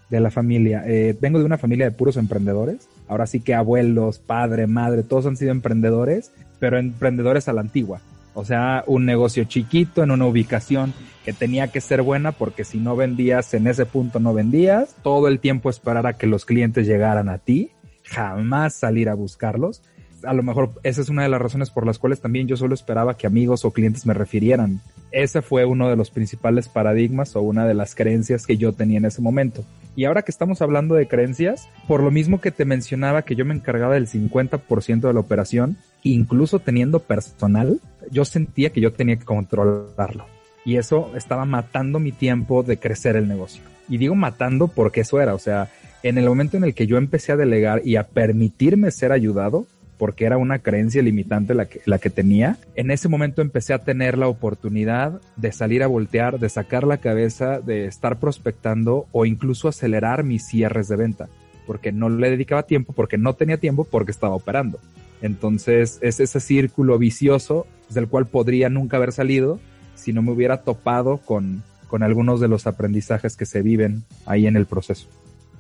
de 0.10 0.20
la 0.20 0.32
familia. 0.32 0.84
Eh, 0.86 1.18
vengo 1.20 1.40
de 1.40 1.46
una 1.46 1.58
familia 1.58 1.86
de 1.86 1.92
puros 1.92 2.18
emprendedores. 2.18 2.88
Ahora 3.08 3.28
sí 3.28 3.40
que 3.40 3.54
abuelos, 3.54 4.20
padre, 4.20 4.68
madre, 4.68 5.04
todos 5.04 5.26
han 5.26 5.38
sido 5.38 5.52
emprendedores, 5.52 6.32
pero 6.60 6.78
emprendedores 6.78 7.48
a 7.48 7.54
la 7.54 7.62
antigua. 7.62 8.02
O 8.34 8.46
sea, 8.46 8.84
un 8.86 9.06
negocio 9.06 9.46
chiquito 9.46 10.04
en 10.04 10.12
una 10.12 10.28
ubicación 10.28 10.94
que 11.26 11.34
tenía 11.34 11.70
que 11.70 11.82
ser 11.82 12.04
buena 12.04 12.32
porque 12.32 12.64
si 12.64 12.78
no 12.78 12.96
vendías 12.96 13.54
en 13.56 13.66
ese 13.66 13.88
punto 13.88 14.20
no 14.20 14.34
vendías. 14.34 14.96
Todo 15.02 15.28
el 15.28 15.40
tiempo 15.40 15.72
esperar 15.72 16.06
a 16.06 16.14
que 16.14 16.28
los 16.28 16.46
clientes 16.46 16.86
llegaran 16.86 17.30
a 17.30 17.40
ti. 17.40 17.72
Jamás 18.04 18.76
salir 18.76 19.10
a 19.10 19.16
buscarlos. 19.16 19.82
A 20.24 20.34
lo 20.34 20.44
mejor 20.44 20.72
esa 20.84 21.02
es 21.02 21.10
una 21.10 21.24
de 21.24 21.30
las 21.30 21.42
razones 21.42 21.72
por 21.72 21.86
las 21.86 21.98
cuales 21.98 22.22
también 22.22 22.48
yo 22.48 22.58
solo 22.58 22.76
esperaba 22.76 23.18
que 23.18 23.26
amigos 23.26 23.66
o 23.66 23.72
clientes 23.72 24.06
me 24.06 24.14
refirieran. 24.14 24.82
Ese 25.12 25.42
fue 25.42 25.66
uno 25.66 25.90
de 25.90 25.96
los 25.96 26.12
principales 26.12 26.68
paradigmas 26.70 27.36
o 27.36 27.42
una 27.42 27.66
de 27.66 27.74
las 27.74 27.96
creencias 27.96 28.46
que 28.46 28.58
yo 28.58 28.72
tenía 28.74 29.00
en 29.00 29.06
ese 29.06 29.22
momento. 29.22 29.64
Y 29.98 30.06
ahora 30.06 30.22
que 30.22 30.30
estamos 30.30 30.62
hablando 30.62 30.94
de 30.94 31.08
creencias, 31.08 31.68
por 31.88 32.04
lo 32.04 32.12
mismo 32.12 32.40
que 32.40 32.52
te 32.52 32.66
mencionaba 32.66 33.24
que 33.24 33.36
yo 33.36 33.46
me 33.46 33.56
encargaba 33.56 33.96
del 33.96 34.06
50% 34.06 35.00
de 35.00 35.14
la 35.14 35.20
operación, 35.20 35.76
incluso 36.04 36.60
teniendo 36.60 37.00
personal, 37.00 37.82
yo 38.12 38.24
sentía 38.24 38.70
que 38.70 38.80
yo 38.80 38.94
tenía 38.94 39.18
que 39.18 39.26
controlarlo. 39.26 40.28
Y 40.64 40.78
eso 40.78 41.12
estaba 41.16 41.46
matando 41.46 41.98
mi 41.98 42.12
tiempo 42.12 42.62
de 42.62 42.78
crecer 42.78 43.16
el 43.16 43.28
negocio. 43.28 43.64
Y 43.90 43.98
digo 43.98 44.14
matando 44.14 44.68
porque 44.68 45.02
eso 45.02 45.20
era, 45.20 45.34
o 45.34 45.40
sea, 45.40 45.72
en 46.04 46.20
el 46.20 46.26
momento 46.26 46.58
en 46.58 46.66
el 46.66 46.76
que 46.76 46.86
yo 46.86 46.98
empecé 46.98 47.32
a 47.32 47.38
delegar 47.38 47.82
y 47.84 47.96
a 47.96 48.04
permitirme 48.04 48.92
ser 48.92 49.12
ayudado, 49.12 49.66
porque 49.98 50.26
era 50.26 50.38
una 50.38 50.60
creencia 50.60 51.02
limitante 51.02 51.54
la 51.54 51.66
que, 51.66 51.82
la 51.86 51.98
que 51.98 52.10
tenía, 52.10 52.58
en 52.76 52.92
ese 52.92 53.10
momento 53.10 53.42
empecé 53.42 53.74
a 53.74 53.84
tener 53.84 54.18
la 54.18 54.28
oportunidad 54.28 55.22
de 55.36 55.52
salir 55.52 55.84
a 55.84 55.88
voltear, 55.88 56.40
de 56.40 56.50
sacar 56.50 56.86
la 56.86 56.98
cabeza, 56.98 57.60
de 57.60 57.86
estar 57.86 58.20
prospectando 58.20 59.08
o 59.12 59.26
incluso 59.26 59.68
acelerar 59.68 60.24
mis 60.24 60.46
cierres 60.46 60.88
de 60.88 60.96
venta, 60.96 61.30
porque 61.66 61.92
no 61.92 62.10
le 62.10 62.30
dedicaba 62.30 62.64
tiempo, 62.64 62.94
porque 62.94 63.18
no 63.18 63.34
tenía 63.34 63.58
tiempo, 63.58 63.84
porque 63.84 64.12
estaba 64.12 64.36
operando. 64.36 64.80
Entonces 65.22 65.98
es 66.02 66.20
ese 66.20 66.40
círculo 66.40 66.98
vicioso 67.00 67.66
del 67.90 68.08
cual 68.08 68.28
podría 68.28 68.70
nunca 68.70 68.98
haber 68.98 69.12
salido 69.12 69.60
si 69.96 70.14
no 70.14 70.22
me 70.22 70.32
hubiera 70.32 70.62
topado 70.62 71.18
con, 71.18 71.64
con 71.88 72.04
algunos 72.04 72.40
de 72.40 72.48
los 72.48 72.68
aprendizajes 72.68 73.36
que 73.36 73.46
se 73.46 73.62
viven 73.62 74.04
ahí 74.26 74.46
en 74.46 74.56
el 74.56 74.68
proceso. 74.68 75.08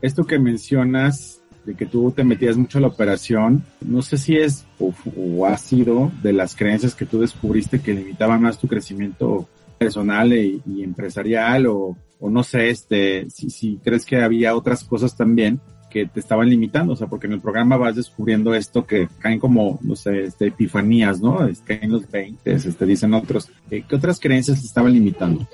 Esto 0.01 0.25
que 0.25 0.38
mencionas 0.38 1.41
de 1.68 1.76
que 1.76 1.86
tú 1.86 2.12
te 2.12 2.24
metías 2.24 2.56
mucho 2.56 2.78
a 2.78 2.82
la 2.82 2.88
operación, 2.88 3.62
no 3.86 4.02
sé 4.02 4.18
si 4.18 4.38
es 4.38 4.66
o, 4.80 5.46
ha 5.46 5.58
sido 5.58 6.14
de 6.24 6.32
las 6.32 6.56
creencias 6.56 6.96
que 6.96 7.06
tú 7.06 7.20
descubriste 7.20 7.82
que 7.82 7.94
limitaban 7.94 8.42
más 8.42 8.58
tu 8.58 8.70
crecimiento 8.70 9.50
personal 9.78 10.32
e, 10.32 10.62
y 10.66 10.82
empresarial 10.82 11.68
o, 11.68 11.98
o, 12.22 12.30
no 12.30 12.42
sé, 12.44 12.70
este, 12.70 13.30
si, 13.30 13.50
si 13.50 13.80
crees 13.84 14.06
que 14.06 14.22
había 14.22 14.56
otras 14.56 14.86
cosas 14.86 15.18
también 15.18 15.60
que 15.90 16.06
te 16.06 16.22
estaban 16.22 16.50
limitando, 16.50 16.94
o 16.94 16.96
sea, 16.96 17.08
porque 17.08 17.28
en 17.28 17.34
el 17.34 17.42
programa 17.42 17.76
vas 17.76 17.98
descubriendo 17.98 18.54
esto 18.54 18.86
que 18.86 19.10
caen 19.20 19.40
como, 19.40 19.78
no 19.82 19.98
sé, 19.98 20.24
este, 20.24 20.48
epifanías, 20.48 21.20
¿no? 21.20 21.38
Caen 21.66 21.92
los 21.92 22.10
20, 22.10 22.50
este, 22.50 22.86
dicen 22.86 23.14
otros. 23.14 23.50
¿Qué 23.70 23.84
otras 23.94 24.22
creencias 24.22 24.62
te 24.62 24.68
estaban 24.68 24.94
limitando? 24.94 25.46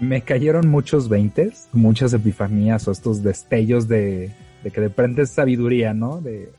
Me 0.00 0.22
cayeron 0.22 0.68
muchos 0.68 1.08
20, 1.08 1.52
muchas 1.72 2.12
epifanías 2.12 2.86
o 2.88 2.92
estos 2.92 3.22
destellos 3.22 3.86
de, 3.88 4.32
de 4.64 4.70
que 4.70 5.26
sabiduría, 5.26 5.94
¿no? 5.94 6.20
De 6.20 6.50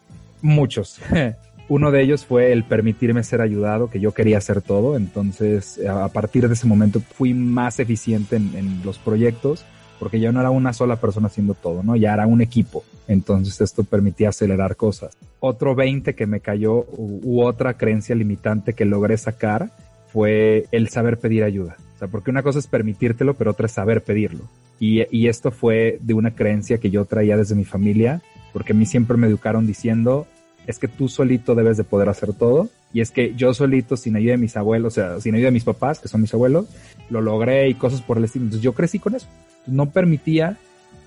muchos. 0.41 1.01
Uno 1.67 1.91
de 1.91 2.03
ellos 2.03 2.25
fue 2.25 2.51
el 2.53 2.63
permitirme 2.63 3.23
ser 3.23 3.41
ayudado, 3.41 3.89
que 3.89 3.99
yo 3.99 4.13
quería 4.13 4.37
hacer 4.37 4.61
todo, 4.61 4.95
entonces 4.95 5.83
a 5.83 6.07
partir 6.09 6.47
de 6.47 6.53
ese 6.53 6.67
momento 6.67 7.01
fui 7.01 7.33
más 7.33 7.79
eficiente 7.79 8.35
en, 8.35 8.55
en 8.55 8.81
los 8.85 8.99
proyectos 8.99 9.65
porque 9.99 10.19
ya 10.19 10.31
no 10.31 10.39
era 10.39 10.49
una 10.49 10.73
sola 10.73 10.97
persona 10.97 11.27
haciendo 11.27 11.53
todo, 11.53 11.83
¿no? 11.83 11.95
Ya 11.95 12.13
era 12.13 12.27
un 12.27 12.41
equipo. 12.41 12.83
Entonces 13.07 13.61
esto 13.61 13.83
permitía 13.83 14.29
acelerar 14.29 14.75
cosas. 14.75 15.17
Otro 15.39 15.75
20 15.75 16.15
que 16.15 16.27
me 16.27 16.39
cayó 16.39 16.85
u, 16.97 17.41
otra 17.41 17.75
creencia 17.75 18.15
limitante 18.15 18.73
que 18.73 18.85
logré 18.85 19.17
sacar 19.17 19.69
fue 20.11 20.65
el 20.71 20.89
saber 20.89 21.17
pedir 21.17 21.43
ayuda. 21.43 21.77
O 21.95 21.99
sea, 21.99 22.07
porque 22.07 22.31
una 22.31 22.43
cosa 22.43 22.59
es 22.59 22.67
permitírtelo, 22.67 23.35
pero 23.35 23.51
otra 23.51 23.67
es 23.67 23.71
saber 23.71 24.03
pedirlo. 24.03 24.43
Y, 24.79 25.27
esto 25.27 25.51
fue 25.51 25.97
de 26.01 26.13
una 26.13 26.35
creencia 26.35 26.77
que 26.77 26.89
yo 26.89 27.05
traía 27.05 27.37
desde 27.37 27.55
mi 27.55 27.63
familia, 27.63 28.21
porque 28.51 28.73
a 28.73 28.75
mí 28.75 28.85
siempre 28.85 29.15
me 29.15 29.27
educaron 29.27 29.65
diciendo, 29.65 30.27
es 30.67 30.79
que 30.79 30.89
tú 30.89 31.07
solito 31.07 31.55
debes 31.55 31.77
de 31.77 31.85
poder 31.85 32.09
hacer 32.09 32.33
todo. 32.33 32.69
Y 32.93 33.01
es 33.01 33.11
que 33.11 33.33
yo 33.35 33.53
solito, 33.53 33.97
sin 33.97 34.15
ayuda 34.15 34.31
de 34.31 34.37
mis 34.37 34.57
abuelos, 34.57 34.93
o 34.93 34.95
sea, 34.95 35.21
sin 35.21 35.35
ayuda 35.35 35.47
de 35.47 35.53
mis 35.53 35.63
papás, 35.63 35.99
que 35.99 36.07
son 36.07 36.21
mis 36.21 36.33
abuelos, 36.33 36.67
lo 37.09 37.21
logré 37.21 37.69
y 37.69 37.75
cosas 37.75 38.01
por 38.01 38.17
el 38.17 38.25
estilo. 38.25 38.45
Entonces 38.45 38.63
yo 38.63 38.73
crecí 38.73 38.99
con 38.99 39.15
eso 39.15 39.27
no 39.67 39.89
permitía 39.89 40.57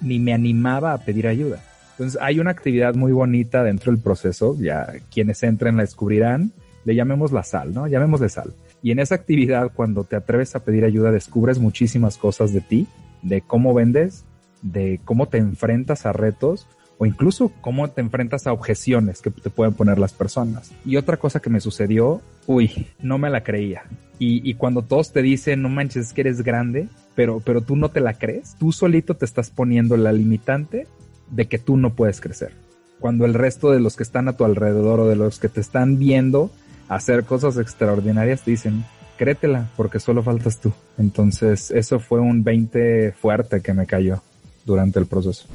ni 0.01 0.19
me 0.19 0.33
animaba 0.33 0.93
a 0.93 0.99
pedir 0.99 1.27
ayuda. 1.27 1.63
Entonces 1.93 2.21
hay 2.23 2.39
una 2.39 2.51
actividad 2.51 2.95
muy 2.95 3.13
bonita 3.13 3.65
dentro 3.65 3.91
del 3.93 4.01
proceso, 4.01 4.57
ya 4.61 4.93
quienes 5.13 5.43
entren 5.43 5.77
la 5.77 5.83
descubrirán, 5.83 6.53
le 6.85 6.95
llamemos 6.95 7.33
la 7.33 7.43
sal, 7.43 7.75
¿no? 7.75 7.89
Llamémosle 7.89 8.29
sal. 8.29 8.53
Y 8.83 8.93
en 8.93 8.99
esa 8.99 9.17
actividad, 9.17 9.73
cuando 9.75 10.05
te 10.05 10.17
atreves 10.17 10.55
a 10.55 10.61
pedir 10.61 10.85
ayuda, 10.85 11.11
descubres 11.11 11.59
muchísimas 11.59 12.17
cosas 12.17 12.53
de 12.53 12.61
ti, 12.61 12.87
de 13.23 13.41
cómo 13.41 13.75
vendes, 13.75 14.25
de 14.63 15.01
cómo 15.05 15.27
te 15.27 15.39
enfrentas 15.39 16.07
a 16.07 16.13
retos 16.13 16.67
o 16.99 17.07
incluso 17.07 17.53
cómo 17.61 17.89
te 17.89 18.01
enfrentas 18.01 18.47
a 18.47 18.53
objeciones 18.53 19.23
que 19.23 19.31
te 19.31 19.51
pueden 19.51 19.75
poner 19.75 19.99
las 19.99 20.13
personas. 20.13 20.73
Y 20.85 20.97
otra 20.97 21.17
cosa 21.17 21.41
que 21.41 21.51
me 21.51 21.61
sucedió, 21.61 22.21
uy, 22.47 22.89
no 23.01 23.19
me 23.19 23.31
la 23.31 23.45
creía. 23.45 23.85
Y, 24.21 24.55
cuando 24.55 24.83
todos 24.83 25.13
te 25.13 25.23
dicen, 25.23 25.63
no 25.63 25.69
manches, 25.69 26.09
es 26.09 26.13
que 26.13 26.23
eres 26.23 26.43
grande, 26.43 26.89
pero, 27.15 27.39
pero 27.39 27.61
tú 27.61 27.77
no 27.77 27.91
te 27.91 28.01
la 28.01 28.15
crees, 28.15 28.57
tú 28.59 28.73
solito 28.73 29.15
te 29.15 29.25
estás 29.25 29.49
poniendo 29.49 29.97
la 29.97 30.11
limitante 30.11 30.89
de 31.31 31.47
que 31.47 31.59
tú 31.59 31.77
no 31.77 31.95
puedes 31.95 32.21
crecer. 32.21 32.51
Cuando 32.99 33.27
el 33.27 33.35
resto 33.35 33.71
de 33.71 33.79
los 33.79 33.95
que 33.95 34.03
están 34.03 34.27
a 34.27 34.37
tu 34.37 34.45
alrededor 34.45 34.99
o 34.99 35.07
de 35.07 35.15
los 35.15 35.39
que 35.39 35.49
te 35.49 35.61
están 35.61 36.01
viendo 36.01 36.51
hacer 36.89 37.25
cosas 37.25 37.57
extraordinarias 37.59 38.43
te 38.43 38.53
dicen, 38.53 38.85
créetela, 39.17 39.69
porque 39.77 40.01
solo 40.01 40.23
faltas 40.23 40.61
tú. 40.61 40.73
Entonces, 40.97 41.71
eso 41.71 42.01
fue 42.01 42.21
un 42.21 42.45
20 42.45 43.13
fuerte 43.13 43.61
que 43.61 43.75
me 43.75 43.87
cayó 43.87 44.23
durante 44.65 44.99
el 44.99 45.07
proceso. 45.07 45.47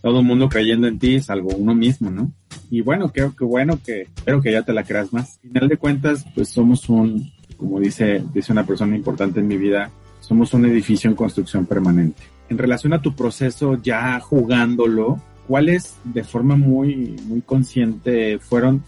Todo 0.00 0.20
el 0.20 0.26
mundo 0.26 0.48
creyendo 0.48 0.88
en 0.88 0.98
ti, 0.98 1.20
salvo 1.20 1.50
uno 1.56 1.74
mismo, 1.74 2.10
¿no? 2.10 2.32
Y 2.70 2.80
bueno, 2.80 3.12
creo 3.12 3.36
que 3.36 3.44
bueno 3.44 3.78
que 3.84 4.02
espero 4.02 4.40
que 4.40 4.50
ya 4.50 4.62
te 4.62 4.72
la 4.72 4.82
creas 4.82 5.12
más. 5.12 5.38
Al 5.44 5.50
final 5.50 5.68
de 5.68 5.76
cuentas, 5.76 6.24
pues 6.34 6.48
somos 6.48 6.88
un 6.88 7.30
como 7.62 7.78
dice, 7.78 8.24
dice 8.34 8.50
una 8.50 8.66
persona 8.66 8.96
importante 8.96 9.38
en 9.38 9.46
mi 9.46 9.56
vida, 9.56 9.88
somos 10.18 10.52
un 10.52 10.66
edificio 10.66 11.08
en 11.08 11.14
construcción 11.14 11.64
permanente. 11.64 12.20
En 12.48 12.58
relación 12.58 12.92
a 12.92 13.00
tu 13.00 13.14
proceso 13.14 13.80
ya 13.80 14.18
jugándolo, 14.18 15.22
¿cuáles 15.52 15.98
de 16.04 16.24
forma 16.24 16.56
muy, 16.56 17.14
muy 17.26 17.42
consciente 17.42 18.38
fueron 18.38 18.82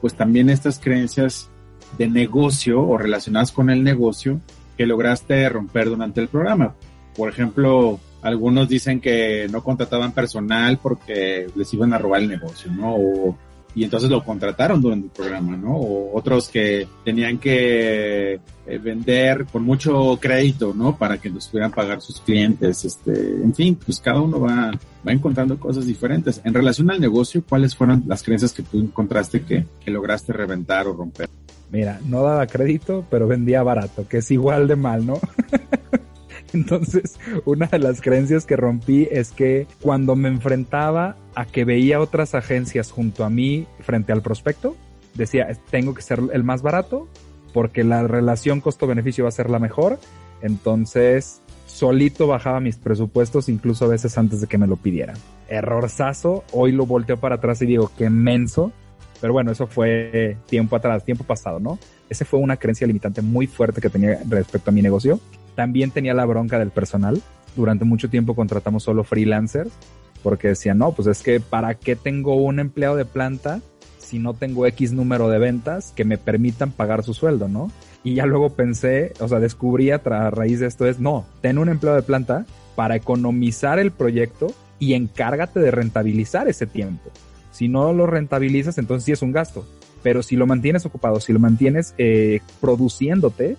pues 0.00 0.14
también 0.14 0.48
estas 0.48 0.78
creencias 0.78 1.50
de 1.98 2.08
negocio 2.08 2.82
o 2.82 2.96
relacionadas 2.96 3.52
con 3.52 3.68
el 3.68 3.84
negocio 3.84 4.40
que 4.78 4.86
lograste 4.86 5.46
romper 5.50 5.90
durante 5.90 6.22
el 6.22 6.28
programa? 6.28 6.74
Por 7.14 7.28
ejemplo, 7.28 8.00
algunos 8.22 8.66
dicen 8.66 8.98
que 8.98 9.46
no 9.52 9.62
contrataban 9.62 10.12
personal 10.12 10.78
porque 10.82 11.48
les 11.54 11.74
iban 11.74 11.92
a 11.92 11.98
robar 11.98 12.22
el 12.22 12.28
negocio, 12.28 12.72
¿no? 12.72 12.94
O 12.94 13.36
y 13.76 13.84
entonces 13.84 14.08
lo 14.08 14.24
contrataron 14.24 14.80
durante 14.80 15.08
el 15.08 15.12
programa, 15.12 15.54
¿no? 15.54 15.76
O 15.76 16.18
otros 16.18 16.48
que 16.48 16.88
tenían 17.04 17.36
que 17.36 18.40
eh, 18.66 18.78
vender 18.78 19.44
con 19.44 19.64
mucho 19.64 20.18
crédito, 20.18 20.72
¿no? 20.74 20.96
Para 20.96 21.18
que 21.18 21.28
los 21.28 21.46
pudieran 21.48 21.72
pagar 21.72 22.00
sus 22.00 22.22
clientes, 22.22 22.86
este, 22.86 23.12
en 23.12 23.54
fin, 23.54 23.74
pues 23.76 24.00
cada 24.00 24.22
uno 24.22 24.40
va, 24.40 24.72
va 25.06 25.12
encontrando 25.12 25.60
cosas 25.60 25.86
diferentes. 25.86 26.40
En 26.42 26.54
relación 26.54 26.90
al 26.90 26.98
negocio, 26.98 27.44
¿cuáles 27.46 27.76
fueron 27.76 28.02
las 28.06 28.22
creencias 28.22 28.54
que 28.54 28.62
tú 28.62 28.80
encontraste 28.80 29.42
que, 29.42 29.66
que 29.84 29.90
lograste 29.90 30.32
reventar 30.32 30.86
o 30.86 30.94
romper? 30.94 31.28
Mira, 31.70 32.00
no 32.06 32.22
daba 32.22 32.46
crédito, 32.46 33.04
pero 33.10 33.28
vendía 33.28 33.62
barato, 33.62 34.08
que 34.08 34.18
es 34.18 34.30
igual 34.30 34.68
de 34.68 34.76
mal, 34.76 35.04
¿no? 35.04 35.20
Entonces, 36.52 37.18
una 37.44 37.66
de 37.66 37.78
las 37.78 38.00
creencias 38.00 38.46
que 38.46 38.56
rompí 38.56 39.08
es 39.10 39.32
que 39.32 39.66
cuando 39.80 40.16
me 40.16 40.28
enfrentaba 40.28 41.16
a 41.34 41.44
que 41.44 41.64
veía 41.64 42.00
otras 42.00 42.34
agencias 42.34 42.90
junto 42.90 43.24
a 43.24 43.30
mí 43.30 43.66
frente 43.80 44.12
al 44.12 44.22
prospecto, 44.22 44.76
decía, 45.14 45.48
tengo 45.70 45.94
que 45.94 46.02
ser 46.02 46.20
el 46.32 46.44
más 46.44 46.62
barato 46.62 47.08
porque 47.52 47.84
la 47.84 48.06
relación 48.06 48.60
costo-beneficio 48.60 49.24
va 49.24 49.28
a 49.28 49.32
ser 49.32 49.50
la 49.50 49.58
mejor. 49.58 49.98
Entonces, 50.42 51.40
solito 51.66 52.26
bajaba 52.26 52.60
mis 52.60 52.76
presupuestos 52.76 53.48
incluso 53.48 53.86
a 53.86 53.88
veces 53.88 54.16
antes 54.18 54.40
de 54.40 54.46
que 54.46 54.58
me 54.58 54.66
lo 54.66 54.76
pidieran. 54.76 55.16
Errorzazo, 55.48 56.44
hoy 56.52 56.72
lo 56.72 56.86
volteo 56.86 57.16
para 57.16 57.36
atrás 57.36 57.62
y 57.62 57.66
digo, 57.66 57.90
qué 57.96 58.10
menso. 58.10 58.72
Pero 59.20 59.32
bueno, 59.32 59.50
eso 59.50 59.66
fue 59.66 60.36
tiempo 60.46 60.76
atrás, 60.76 61.04
tiempo 61.04 61.24
pasado, 61.24 61.58
¿no? 61.58 61.78
Esa 62.10 62.26
fue 62.26 62.38
una 62.38 62.58
creencia 62.58 62.86
limitante 62.86 63.22
muy 63.22 63.46
fuerte 63.46 63.80
que 63.80 63.88
tenía 63.88 64.20
respecto 64.28 64.70
a 64.70 64.74
mi 64.74 64.82
negocio 64.82 65.18
también 65.56 65.90
tenía 65.90 66.14
la 66.14 66.24
bronca 66.24 66.58
del 66.60 66.70
personal. 66.70 67.20
Durante 67.56 67.84
mucho 67.84 68.08
tiempo 68.08 68.36
contratamos 68.36 68.84
solo 68.84 69.02
freelancers 69.02 69.70
porque 70.22 70.48
decían, 70.48 70.78
no, 70.78 70.92
pues 70.92 71.08
es 71.08 71.22
que 71.22 71.40
¿para 71.40 71.74
qué 71.74 71.96
tengo 71.96 72.36
un 72.36 72.60
empleado 72.60 72.96
de 72.96 73.04
planta 73.04 73.60
si 73.98 74.18
no 74.18 74.34
tengo 74.34 74.66
X 74.66 74.92
número 74.92 75.28
de 75.28 75.38
ventas 75.38 75.92
que 75.96 76.04
me 76.04 76.18
permitan 76.18 76.70
pagar 76.70 77.02
su 77.02 77.12
sueldo, 77.12 77.48
¿no? 77.48 77.72
Y 78.04 78.14
ya 78.14 78.26
luego 78.26 78.50
pensé, 78.50 79.12
o 79.18 79.26
sea, 79.26 79.40
descubrí 79.40 79.90
a, 79.90 79.98
raíz 79.98 80.60
de 80.60 80.66
esto 80.66 80.86
es, 80.86 81.00
no, 81.00 81.26
ten 81.40 81.58
un 81.58 81.68
empleado 81.68 81.96
de 81.96 82.04
planta 82.04 82.46
para 82.76 82.94
economizar 82.94 83.80
el 83.80 83.90
proyecto 83.90 84.46
y 84.78 84.94
encárgate 84.94 85.58
de 85.58 85.72
rentabilizar 85.72 86.48
ese 86.48 86.66
tiempo. 86.66 87.10
Si 87.50 87.66
no 87.66 87.92
lo 87.92 88.06
rentabilizas, 88.06 88.78
entonces 88.78 89.06
sí 89.06 89.12
es 89.12 89.22
un 89.22 89.32
gasto. 89.32 89.66
Pero 90.04 90.22
si 90.22 90.36
lo 90.36 90.46
mantienes 90.46 90.86
ocupado, 90.86 91.18
si 91.18 91.32
lo 91.32 91.40
mantienes 91.40 91.94
eh, 91.98 92.40
produciéndote, 92.60 93.56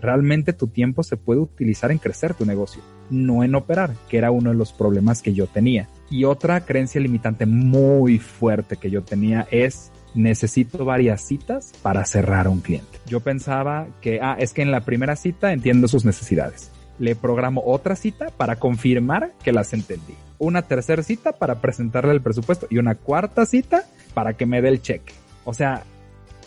realmente 0.00 0.52
tu 0.52 0.68
tiempo 0.68 1.02
se 1.02 1.16
puede 1.16 1.40
utilizar 1.40 1.90
en 1.90 1.98
crecer 1.98 2.34
tu 2.34 2.44
negocio, 2.46 2.82
no 3.10 3.44
en 3.44 3.54
operar, 3.54 3.94
que 4.08 4.18
era 4.18 4.30
uno 4.30 4.50
de 4.50 4.56
los 4.56 4.72
problemas 4.72 5.22
que 5.22 5.34
yo 5.34 5.46
tenía. 5.46 5.88
Y 6.10 6.24
otra 6.24 6.64
creencia 6.64 7.00
limitante 7.00 7.46
muy 7.46 8.18
fuerte 8.18 8.76
que 8.76 8.90
yo 8.90 9.02
tenía 9.02 9.46
es 9.50 9.92
necesito 10.14 10.84
varias 10.84 11.22
citas 11.22 11.72
para 11.82 12.04
cerrar 12.04 12.46
a 12.46 12.50
un 12.50 12.60
cliente. 12.60 12.98
Yo 13.06 13.20
pensaba 13.20 13.86
que, 14.00 14.20
ah, 14.22 14.36
es 14.38 14.52
que 14.52 14.62
en 14.62 14.70
la 14.70 14.80
primera 14.80 15.16
cita 15.16 15.52
entiendo 15.52 15.88
sus 15.88 16.04
necesidades. 16.04 16.70
Le 16.98 17.14
programo 17.14 17.62
otra 17.64 17.94
cita 17.94 18.28
para 18.36 18.56
confirmar 18.56 19.32
que 19.42 19.52
las 19.52 19.72
entendí. 19.72 20.14
Una 20.38 20.62
tercera 20.62 21.02
cita 21.02 21.32
para 21.32 21.60
presentarle 21.60 22.12
el 22.12 22.22
presupuesto 22.22 22.66
y 22.70 22.78
una 22.78 22.96
cuarta 22.96 23.46
cita 23.46 23.84
para 24.14 24.34
que 24.34 24.46
me 24.46 24.62
dé 24.62 24.68
el 24.68 24.82
cheque. 24.82 25.12
O 25.44 25.54
sea, 25.54 25.84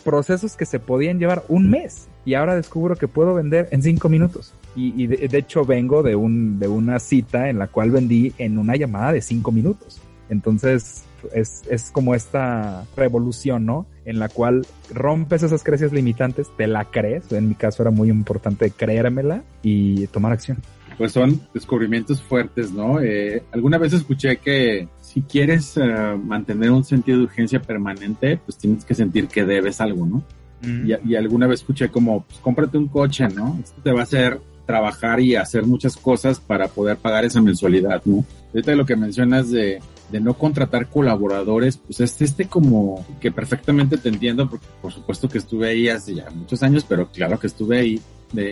procesos 0.04 0.56
que 0.56 0.66
se 0.66 0.78
podían 0.78 1.18
llevar 1.18 1.44
un 1.48 1.70
mes 1.70 2.08
y 2.24 2.34
ahora 2.34 2.54
descubro 2.54 2.96
que 2.96 3.08
puedo 3.08 3.34
vender 3.34 3.68
en 3.70 3.82
cinco 3.82 4.08
minutos. 4.08 4.54
Y, 4.74 5.06
de, 5.06 5.36
hecho 5.36 5.66
vengo 5.66 6.02
de, 6.02 6.16
un, 6.16 6.58
de 6.58 6.66
una 6.66 6.98
cita 6.98 7.50
en 7.50 7.58
la 7.58 7.66
cual 7.66 7.90
vendí 7.90 8.32
en 8.38 8.56
una 8.56 8.74
llamada 8.74 9.12
de 9.12 9.20
cinco 9.20 9.52
minutos. 9.52 10.00
Entonces 10.30 11.04
es, 11.34 11.62
es 11.68 11.90
como 11.90 12.14
esta 12.14 12.86
revolución, 12.96 13.66
¿no? 13.66 13.86
En 14.06 14.18
la 14.18 14.30
cual 14.30 14.66
rompes 14.90 15.42
esas 15.42 15.62
creencias 15.62 15.92
limitantes, 15.92 16.50
te 16.56 16.66
la 16.66 16.86
crees. 16.86 17.30
En 17.32 17.50
mi 17.50 17.54
caso 17.54 17.82
era 17.82 17.90
muy 17.90 18.08
importante 18.08 18.70
creérmela 18.70 19.44
y 19.62 20.06
tomar 20.06 20.32
acción. 20.32 20.58
Pues 20.96 21.12
son 21.12 21.40
descubrimientos 21.52 22.22
fuertes, 22.22 22.72
¿no? 22.72 23.00
Eh, 23.00 23.42
alguna 23.52 23.76
vez 23.76 23.92
escuché 23.92 24.38
que 24.38 24.88
si 25.00 25.22
quieres 25.22 25.76
eh, 25.76 25.82
mantener 26.22 26.70
un 26.70 26.84
sentido 26.84 27.18
de 27.18 27.24
urgencia 27.24 27.60
permanente, 27.60 28.38
pues 28.44 28.56
tienes 28.56 28.84
que 28.84 28.94
sentir 28.94 29.28
que 29.28 29.44
debes 29.44 29.80
algo, 29.80 30.06
¿no? 30.06 30.22
Y, 30.62 31.14
alguna 31.14 31.46
vez 31.46 31.60
escuché 31.60 31.88
como, 31.88 32.22
pues 32.22 32.38
cómprate 32.40 32.78
un 32.78 32.88
coche, 32.88 33.28
¿no? 33.28 33.58
Esto 33.62 33.80
te 33.82 33.92
va 33.92 34.00
a 34.00 34.04
hacer 34.04 34.40
trabajar 34.66 35.20
y 35.20 35.34
hacer 35.34 35.66
muchas 35.66 35.96
cosas 35.96 36.38
para 36.38 36.68
poder 36.68 36.96
pagar 36.96 37.24
esa 37.24 37.40
mensualidad, 37.40 38.02
¿no? 38.04 38.24
Ahorita 38.54 38.74
lo 38.76 38.86
que 38.86 38.96
mencionas 38.96 39.50
de, 39.50 39.80
de 40.12 40.20
no 40.20 40.34
contratar 40.34 40.88
colaboradores, 40.88 41.78
pues 41.78 42.00
es 42.00 42.20
este 42.20 42.46
como 42.46 43.04
que 43.20 43.32
perfectamente 43.32 43.96
te 43.96 44.08
entiendo, 44.08 44.48
porque 44.48 44.66
por 44.80 44.92
supuesto 44.92 45.28
que 45.28 45.38
estuve 45.38 45.70
ahí 45.70 45.88
hace 45.88 46.14
ya 46.14 46.30
muchos 46.30 46.62
años, 46.62 46.84
pero 46.88 47.10
claro 47.10 47.40
que 47.40 47.48
estuve 47.48 47.78
ahí. 47.78 48.00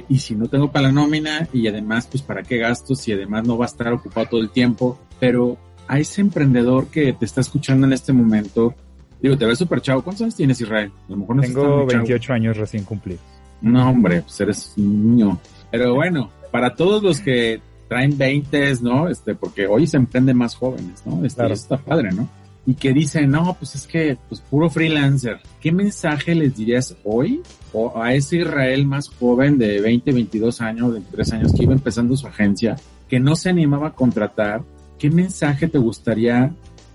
Y 0.09 0.19
si 0.19 0.35
no 0.35 0.49
tengo 0.49 0.71
para 0.71 0.89
la 0.89 0.93
nómina 0.93 1.49
y 1.53 1.67
además 1.67 2.07
pues 2.11 2.23
para 2.23 2.43
qué 2.43 2.59
gastos 2.59 3.07
y 3.09 3.13
además 3.13 3.47
no 3.47 3.57
va 3.57 3.65
a 3.65 3.69
estar 3.69 3.93
ocupado 3.93 4.27
todo 4.27 4.41
el 4.41 4.51
tiempo, 4.51 4.99
pero 5.19 5.57
a 5.89 5.99
ese 5.99 6.21
emprendedor 6.21 6.89
que 6.89 7.13
te 7.13 7.25
está 7.25 7.41
escuchando 7.41 7.87
en 7.87 7.93
este 7.93 8.13
momento, 8.13 8.75
Digo, 9.23 9.37
te 9.37 9.47
ves 9.47 9.59
súper 9.59 9.81
chavo. 9.81 10.03
¿Cuántos 10.03 10.23
años 10.23 10.37
tienes, 10.37 10.61
Israel? 10.61 10.91
A 11.09 11.11
lo 11.11 11.17
mejor 11.19 11.37
no 11.37 11.43
Tengo 11.43 11.87
28 11.87 12.33
años 12.33 12.57
recién 12.57 12.85
cumplidos. 12.85 13.23
No, 13.61 13.91
hombre, 13.91 14.23
pues 14.23 14.41
eres 14.41 14.73
un 14.77 15.17
niño. 15.17 15.39
Pero 15.71 15.95
bueno, 15.95 16.31
para 16.51 16.75
todos 16.75 17.03
los 17.03 17.21
que 17.21 17.61
traen 17.89 18.17
20, 18.17 18.75
¿no? 18.83 19.09
Este, 19.09 19.35
porque 19.35 19.67
hoy 19.67 19.87
se 19.87 19.97
emprende 19.97 20.33
más 20.33 20.55
jóvenes, 20.55 21.03
¿no? 21.05 21.25
Este, 21.25 21.53
Está 21.53 21.77
padre, 21.77 22.11
¿no? 22.13 22.29
y 22.67 22.75
que 22.75 22.93
dicen, 22.93 23.31
no, 23.31 23.57
pues 23.59 23.75
es 23.75 23.87
que, 23.87 24.17
pues 24.29 24.41
puro 24.41 24.69
freelancer. 24.69 25.41
¿Qué 25.61 25.73
mensaje 25.73 26.35
les 26.35 26.57
dirías 26.57 26.97
hoy 27.05 27.43
o 27.73 28.01
a 28.01 28.15
ese 28.15 28.39
Israel 28.39 28.87
más 28.87 29.09
joven 29.09 29.59
de 29.59 29.81
20, 29.81 30.13
22 30.13 30.61
años, 30.61 30.93
23 30.93 31.33
años 31.33 31.53
que 31.53 31.63
iba 31.63 31.73
empezando 31.73 32.17
su 32.17 32.27
agencia, 32.27 32.77
que 33.09 33.19
no 33.19 33.35
se 33.35 33.49
animaba 33.49 33.89
a 33.89 33.95
contratar? 33.95 34.63
¿Qué 34.99 35.11
mensaje 35.11 35.69
te 35.69 35.79
gustaría 35.79 36.53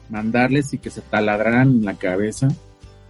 mandarles 0.10 0.74
y 0.74 0.78
que 0.78 0.90
se 0.90 1.02
taladraran 1.02 1.84
la 1.84 1.96
cabeza 1.96 2.48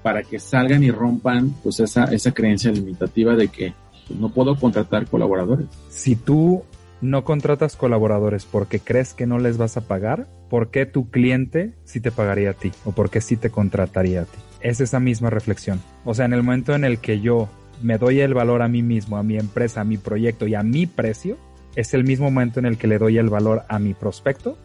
para 0.04 0.24
que 0.24 0.40
salgan 0.40 0.84
y 0.84 0.92
rompan 0.92 1.56
pues 1.64 1.80
esa, 1.80 2.06
esa 2.06 2.32
creencia 2.32 2.72
limitativa 2.72 3.36
de 3.36 3.48
que 3.48 3.74
pues, 4.08 4.20
no 4.20 4.30
puedo 4.30 4.56
contratar 4.56 5.08
colaboradores? 5.08 5.68
Si 5.90 6.16
tú 6.16 6.64
no 7.02 7.24
contratas 7.24 7.76
colaboradores 7.76 8.46
porque 8.46 8.80
crees 8.80 9.14
que 9.14 9.26
no 9.26 9.40
les 9.40 9.58
vas 9.58 9.78
a 9.78 9.82
pagar, 9.82 10.28
¿por 10.50 10.70
qué 10.70 10.86
tu 10.86 11.10
cliente 11.10 11.74
sí 11.84 12.00
te 12.00 12.12
pagaría 12.12 12.52
a 12.52 12.54
ti? 12.54 12.72
¿O 12.86 12.92
por 12.92 13.10
qué 13.10 13.22
sí 13.22 13.36
te 13.36 13.50
contrataría 13.50 14.22
a 14.22 14.26
ti? 14.26 14.38
Es 14.62 14.82
esa 14.82 15.00
misma 15.00 15.30
reflexión. 15.30 15.82
O 16.04 16.14
sea, 16.14 16.26
en 16.26 16.34
el 16.34 16.44
momento 16.44 16.76
en 16.76 16.86
el 16.86 17.00
que 17.00 17.20
yo 17.20 17.50
me 17.82 17.98
doy 17.98 18.20
el 18.20 18.34
valor 18.34 18.62
a 18.62 18.68
mí 18.68 18.82
mismo, 18.82 19.18
a 19.18 19.24
mi 19.24 19.38
empresa, 19.38 19.82
a 19.82 19.86
mi 19.86 19.98
proyecto 19.98 20.48
y 20.48 20.56
a 20.56 20.64
mi 20.64 20.86
precio, 20.86 21.38
es 21.76 21.94
el 21.94 22.04
mismo 22.04 22.32
momento 22.32 22.60
en 22.60 22.66
el 22.66 22.78
que 22.78 22.88
le 22.88 22.98
doy 22.98 23.18
el 23.18 23.30
valor 23.30 23.64
a 23.68 23.80
mi 23.80 23.94
prospecto 23.94 24.58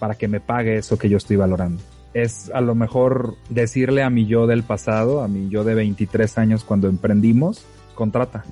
para 0.00 0.16
que 0.16 0.26
me 0.26 0.40
pague 0.40 0.76
eso 0.76 0.98
que 0.98 1.08
yo 1.08 1.18
estoy 1.18 1.36
valorando. 1.36 1.80
Es 2.12 2.50
a 2.52 2.60
lo 2.60 2.74
mejor 2.74 3.36
decirle 3.50 4.02
a 4.02 4.10
mi 4.10 4.26
yo 4.26 4.48
del 4.48 4.64
pasado, 4.64 5.22
a 5.22 5.28
mi 5.28 5.48
yo 5.48 5.62
de 5.62 5.74
23 5.74 6.38
años 6.38 6.64
cuando 6.64 6.88
emprendimos, 6.88 7.64
contrata. 7.94 8.44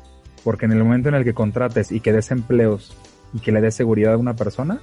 Porque 0.45 0.67
en 0.67 0.73
el 0.73 0.85
momento 0.85 1.09
en 1.09 1.17
el 1.17 1.25
que 1.25 1.35
contrates 1.35 1.90
y 1.90 1.99
que 1.99 2.12
des 2.12 2.31
empleos 2.31 2.97
y 3.35 3.40
que 3.40 3.50
le 3.50 3.61
des 3.61 3.75
seguridad 3.75 4.14
a 4.14 4.19
una 4.19 4.37
persona, 4.37 4.78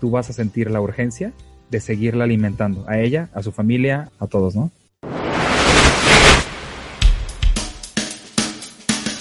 tú 0.00 0.10
vas 0.10 0.28
a 0.28 0.32
sentir 0.32 0.70
la 0.70 0.80
urgencia 0.80 1.32
de 1.70 1.80
seguirla 1.80 2.24
alimentando, 2.24 2.84
a 2.88 2.98
ella, 2.98 3.28
a 3.34 3.42
su 3.42 3.52
familia, 3.52 4.10
a 4.18 4.26
todos, 4.26 4.56
¿no? 4.56 4.70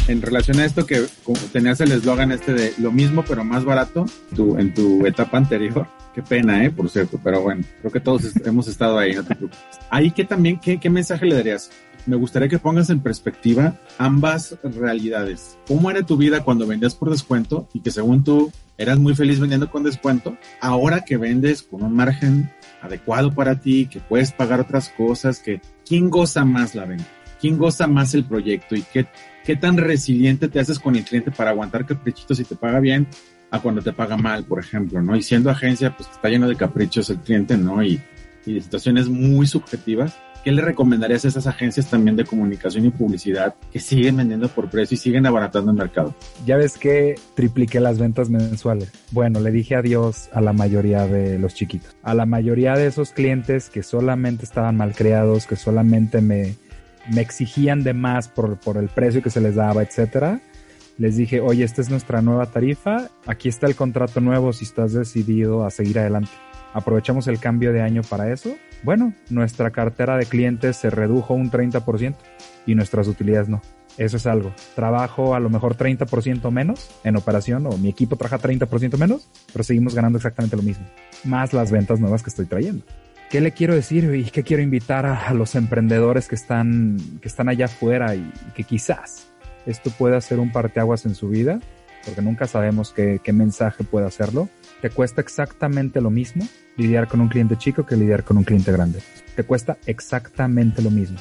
En 0.07 0.21
relación 0.21 0.59
a 0.59 0.65
esto 0.65 0.85
que 0.85 1.03
tenías 1.51 1.81
el 1.81 1.91
eslogan 1.91 2.31
este 2.31 2.53
de 2.53 2.73
lo 2.77 2.91
mismo 2.91 3.23
pero 3.27 3.43
más 3.43 3.65
barato 3.65 4.05
tu, 4.35 4.57
en 4.59 4.71
tu 4.73 5.03
etapa 5.05 5.37
anterior, 5.37 5.87
qué 6.15 6.23
pena, 6.23 6.63
¿eh? 6.63 6.71
Por 6.71 6.89
cierto, 6.89 7.19
pero 7.21 7.41
bueno, 7.41 7.63
creo 7.81 7.91
que 7.91 7.99
todos 7.99 8.33
hemos 8.45 8.67
estado 8.67 8.97
ahí, 8.97 9.13
no 9.13 9.23
te 9.23 9.35
preocupes. 9.35 9.59
Ahí 9.89 10.11
que 10.11 10.23
también, 10.23 10.59
¿qué, 10.59 10.79
¿qué 10.79 10.89
mensaje 10.89 11.25
le 11.25 11.35
darías? 11.35 11.69
me 12.05 12.15
gustaría 12.15 12.47
que 12.47 12.59
pongas 12.59 12.89
en 12.89 12.99
perspectiva 12.99 13.77
ambas 13.97 14.57
realidades. 14.63 15.57
¿Cómo 15.67 15.89
era 15.89 16.03
tu 16.03 16.17
vida 16.17 16.43
cuando 16.43 16.67
vendías 16.67 16.95
por 16.95 17.09
descuento 17.09 17.67
y 17.73 17.79
que 17.79 17.91
según 17.91 18.23
tú 18.23 18.51
eras 18.77 18.99
muy 18.99 19.15
feliz 19.15 19.39
vendiendo 19.39 19.69
con 19.71 19.83
descuento? 19.83 20.37
Ahora 20.61 21.01
que 21.01 21.17
vendes 21.17 21.63
con 21.63 21.83
un 21.83 21.93
margen 21.93 22.51
adecuado 22.81 23.33
para 23.33 23.59
ti, 23.59 23.87
que 23.87 23.99
puedes 23.99 24.31
pagar 24.31 24.59
otras 24.59 24.89
cosas, 24.89 25.39
que 25.39 25.61
¿quién 25.85 26.09
goza 26.09 26.45
más 26.45 26.75
la 26.75 26.85
venta? 26.85 27.07
¿Quién 27.41 27.57
goza 27.57 27.87
más 27.87 28.13
el 28.13 28.25
proyecto 28.25 28.75
y 28.75 28.83
qué, 28.83 29.07
qué 29.43 29.55
tan 29.55 29.77
resiliente 29.77 30.47
te 30.47 30.59
haces 30.59 30.79
con 30.79 30.95
el 30.95 31.03
cliente 31.03 31.31
para 31.31 31.51
aguantar 31.51 31.85
caprichitos 31.85 32.37
si 32.37 32.43
te 32.43 32.55
paga 32.55 32.79
bien 32.79 33.07
a 33.51 33.59
cuando 33.59 33.81
te 33.81 33.93
paga 33.93 34.17
mal, 34.17 34.43
por 34.43 34.59
ejemplo, 34.59 35.01
¿no? 35.01 35.15
Y 35.15 35.21
siendo 35.21 35.49
agencia, 35.49 35.95
pues 35.95 36.09
está 36.09 36.29
lleno 36.29 36.47
de 36.47 36.55
caprichos 36.55 37.09
el 37.09 37.19
cliente, 37.19 37.57
¿no? 37.57 37.83
Y, 37.83 38.01
y 38.45 38.53
de 38.53 38.61
situaciones 38.61 39.07
muy 39.07 39.47
subjetivas 39.47 40.17
¿qué 40.45 40.51
le 40.51 40.61
recomendarías 40.61 41.25
a 41.25 41.27
esas 41.27 41.47
agencias 41.47 41.89
también 41.89 42.15
de 42.15 42.23
comunicación 42.23 42.85
y 42.85 42.91
publicidad 42.91 43.55
que 43.71 43.79
siguen 43.79 44.17
vendiendo 44.17 44.47
por 44.47 44.69
precio 44.69 44.93
y 44.93 44.97
siguen 44.99 45.25
abaratando 45.25 45.71
el 45.71 45.77
mercado? 45.77 46.13
Ya 46.45 46.55
ves 46.55 46.77
que 46.77 47.15
tripliqué 47.33 47.79
las 47.79 47.97
ventas 47.97 48.29
mensuales. 48.29 48.91
Bueno, 49.09 49.39
le 49.39 49.49
dije 49.49 49.75
adiós 49.75 50.29
a 50.33 50.41
la 50.41 50.53
mayoría 50.53 51.07
de 51.07 51.39
los 51.39 51.55
chiquitos. 51.55 51.97
A 52.03 52.13
la 52.13 52.27
mayoría 52.27 52.75
de 52.75 52.85
esos 52.85 53.09
clientes 53.09 53.71
que 53.71 53.81
solamente 53.81 54.45
estaban 54.45 54.77
mal 54.77 54.93
creados, 54.93 55.47
que 55.47 55.55
solamente 55.55 56.21
me, 56.21 56.53
me 57.11 57.21
exigían 57.21 57.83
de 57.83 57.95
más 57.95 58.27
por, 58.27 58.59
por 58.59 58.77
el 58.77 58.89
precio 58.89 59.23
que 59.23 59.31
se 59.31 59.41
les 59.41 59.55
daba, 59.55 59.81
etcétera. 59.81 60.41
Les 60.97 61.17
dije, 61.17 61.41
oye, 61.41 61.63
esta 61.63 61.81
es 61.81 61.89
nuestra 61.89 62.21
nueva 62.21 62.45
tarifa, 62.45 63.09
aquí 63.25 63.49
está 63.49 63.67
el 63.67 63.75
contrato 63.75 64.21
nuevo 64.21 64.53
si 64.53 64.63
estás 64.63 64.93
decidido 64.93 65.65
a 65.65 65.71
seguir 65.71 65.99
adelante 65.99 66.31
aprovechamos 66.75 67.27
el 67.27 67.39
cambio 67.39 67.71
de 67.71 67.81
año 67.81 68.01
para 68.03 68.33
eso, 68.33 68.57
bueno, 68.83 69.13
nuestra 69.29 69.71
cartera 69.71 70.17
de 70.17 70.25
clientes 70.25 70.75
se 70.75 70.89
redujo 70.89 71.33
un 71.33 71.49
30% 71.49 72.15
y 72.65 72.75
nuestras 72.75 73.07
utilidades 73.07 73.47
no. 73.47 73.61
Eso 73.97 74.17
es 74.17 74.27
algo. 74.27 74.53
Trabajo 74.75 75.35
a 75.35 75.39
lo 75.39 75.49
mejor 75.49 75.77
30% 75.77 76.51
menos 76.51 76.89
en 77.05 77.15
operación 77.15 77.65
o 77.65 77.77
mi 77.77 77.87
equipo 77.87 78.17
trabaja 78.17 78.45
30% 78.45 78.97
menos, 78.97 79.29
pero 79.53 79.63
seguimos 79.63 79.95
ganando 79.95 80.17
exactamente 80.17 80.57
lo 80.57 80.63
mismo. 80.63 80.85
Más 81.23 81.53
las 81.53 81.71
ventas 81.71 82.01
nuevas 82.01 82.21
que 82.21 82.29
estoy 82.29 82.45
trayendo. 82.45 82.83
¿Qué 83.31 83.39
le 83.39 83.53
quiero 83.53 83.73
decir 83.73 84.13
y 84.13 84.25
qué 84.25 84.43
quiero 84.43 84.61
invitar 84.61 85.05
a, 85.05 85.33
los 85.33 85.55
emprendedores 85.55 86.27
que 86.27 86.35
están, 86.35 86.97
que 87.21 87.29
están 87.29 87.47
allá 87.47 87.65
afuera 87.65 88.15
y, 88.15 88.29
que 88.53 88.65
quizás 88.65 89.27
esto 89.65 89.89
pueda 89.91 90.19
ser 90.21 90.39
un 90.39 90.51
parteaguas 90.51 91.05
en 91.05 91.15
su 91.15 91.29
vida? 91.29 91.59
Porque 92.05 92.21
nunca 92.21 92.47
sabemos 92.47 92.93
qué, 92.93 93.19
qué 93.23 93.33
mensaje 93.33 93.83
puede 93.83 94.05
hacerlo. 94.05 94.47
Te 94.81 94.89
cuesta 94.89 95.21
exactamente 95.21 96.01
lo 96.01 96.09
mismo 96.09 96.47
lidiar 96.77 97.07
con 97.07 97.21
un 97.21 97.29
cliente 97.29 97.57
chico 97.57 97.85
que 97.85 97.95
lidiar 97.95 98.23
con 98.23 98.37
un 98.37 98.43
cliente 98.43 98.71
grande. 98.71 98.99
Te 99.35 99.43
cuesta 99.43 99.77
exactamente 99.85 100.81
lo 100.81 100.91
mismo. 100.91 101.17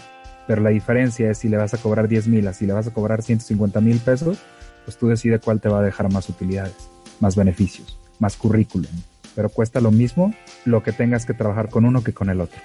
Pero 0.47 0.61
la 0.61 0.71
diferencia 0.71 1.31
es 1.31 1.39
si 1.39 1.49
le 1.49 1.57
vas 1.57 1.73
a 1.75 1.79
cobrar 1.79 2.09
10 2.09 2.29
mil, 2.29 2.53
si 2.53 2.67
le 2.67 2.75
vas 2.75 2.87
a 2.87 2.93
cobrar 2.93 3.23
150 3.23 3.81
mil 3.81 3.99
pesos, 3.99 4.39
pues 4.85 4.97
tú 4.99 5.09
decides 5.09 5.41
cuál 5.43 5.61
te 5.61 5.69
va 5.69 5.79
a 5.79 5.83
dejar 5.83 6.13
más 6.13 6.29
utilidades, 6.29 6.91
más 7.21 7.37
beneficios, 7.37 7.99
más 8.19 8.37
currículum. 8.37 8.91
Pero 9.35 9.49
cuesta 9.49 9.81
lo 9.81 9.91
mismo 9.91 10.35
lo 10.65 10.83
que 10.83 10.93
tengas 10.93 11.27
que 11.27 11.35
trabajar 11.35 11.69
con 11.69 11.85
uno 11.85 12.05
que 12.05 12.13
con 12.13 12.29
el 12.29 12.41
otro. 12.41 12.61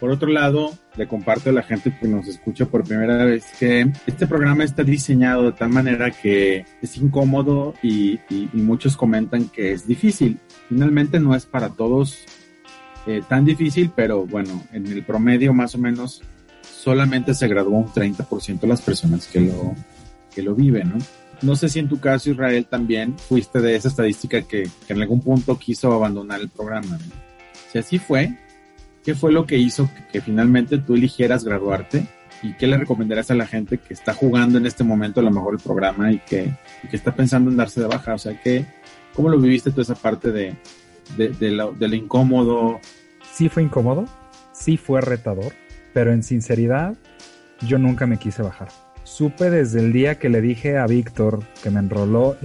Por 0.00 0.10
otro 0.10 0.28
lado, 0.28 0.72
le 0.96 1.08
comparto 1.08 1.50
a 1.50 1.52
la 1.52 1.62
gente 1.62 1.96
que 1.98 2.06
nos 2.06 2.28
escucha 2.28 2.66
por 2.66 2.84
primera 2.84 3.24
vez 3.24 3.46
que 3.58 3.90
este 4.06 4.26
programa 4.26 4.64
está 4.64 4.82
diseñado 4.82 5.44
de 5.44 5.52
tal 5.52 5.70
manera 5.70 6.10
que 6.10 6.66
es 6.82 6.96
incómodo 6.98 7.74
y, 7.82 8.18
muchos 8.52 8.96
comentan 8.96 9.48
que 9.48 9.72
es 9.72 9.86
difícil. 9.86 10.38
Finalmente 10.68 11.18
no 11.18 11.34
es 11.34 11.46
para 11.46 11.70
todos 11.70 12.24
eh, 13.06 13.22
tan 13.26 13.44
difícil, 13.44 13.90
pero 13.94 14.26
bueno, 14.26 14.62
en 14.72 14.86
el 14.86 15.04
promedio 15.04 15.54
más 15.54 15.74
o 15.74 15.78
menos 15.78 16.22
solamente 16.60 17.34
se 17.34 17.48
graduó 17.48 17.78
un 17.78 17.86
30% 17.86 18.60
de 18.60 18.66
las 18.66 18.82
personas 18.82 19.26
que 19.26 19.40
lo, 19.40 19.74
que 20.34 20.42
lo 20.42 20.54
viven, 20.54 20.90
¿no? 20.90 20.98
No 21.42 21.54
sé 21.54 21.68
si 21.68 21.78
en 21.78 21.88
tu 21.88 22.00
caso, 22.00 22.30
Israel, 22.30 22.66
también 22.66 23.18
fuiste 23.18 23.60
de 23.60 23.76
esa 23.76 23.88
estadística 23.88 24.42
que, 24.42 24.68
en 24.88 25.02
algún 25.02 25.20
punto 25.20 25.58
quiso 25.58 25.92
abandonar 25.92 26.40
el 26.40 26.48
programa. 26.48 26.98
Si 27.70 27.78
así 27.78 27.98
fue, 27.98 28.38
¿Qué 29.06 29.14
fue 29.14 29.30
lo 29.30 29.46
que 29.46 29.56
hizo 29.56 29.88
que, 30.10 30.20
finalmente 30.20 30.78
tú 30.78 30.96
eligieras 30.96 31.44
graduarte? 31.44 32.08
¿Y 32.42 32.54
qué 32.54 32.66
le 32.66 32.76
recomendarías 32.76 33.30
a 33.30 33.36
la 33.36 33.46
gente 33.46 33.78
que 33.78 33.94
está 33.94 34.12
jugando 34.12 34.58
en 34.58 34.66
este 34.66 34.82
momento 34.82 35.20
a 35.20 35.22
lo 35.22 35.30
mejor 35.30 35.54
el 35.54 35.60
programa 35.60 36.10
y 36.10 36.18
que, 36.18 36.52
que 36.90 36.96
está 36.96 37.14
pensando 37.14 37.48
en 37.48 37.56
darse 37.56 37.80
de 37.80 37.86
baja? 37.86 38.14
O 38.14 38.18
sea, 38.18 38.36
¿qué, 38.42 38.66
¿cómo 39.14 39.28
lo 39.28 39.38
viviste 39.38 39.70
tú 39.70 39.80
esa 39.80 39.94
parte 39.94 40.32
de, 40.32 40.56
de, 41.16 41.50
lo, 41.52 41.94
incómodo? 41.94 42.80
Sí 43.32 43.48
fue 43.48 43.62
incómodo, 43.62 44.06
sí 44.52 44.76
fue 44.76 45.00
retador, 45.00 45.52
pero 45.94 46.12
en 46.12 46.24
sinceridad 46.24 46.96
yo 47.64 47.78
nunca 47.78 48.08
me 48.08 48.18
quise 48.18 48.42
bajar. 48.42 48.70
Supe 49.04 49.50
desde 49.50 49.78
el 49.78 49.92
día 49.92 50.18
que 50.18 50.30
le 50.30 50.40
dije 50.40 50.78
a 50.78 50.86
Víctor 50.88 51.44
que 51.62 51.70
me 51.70 51.78
enroló 51.78 52.36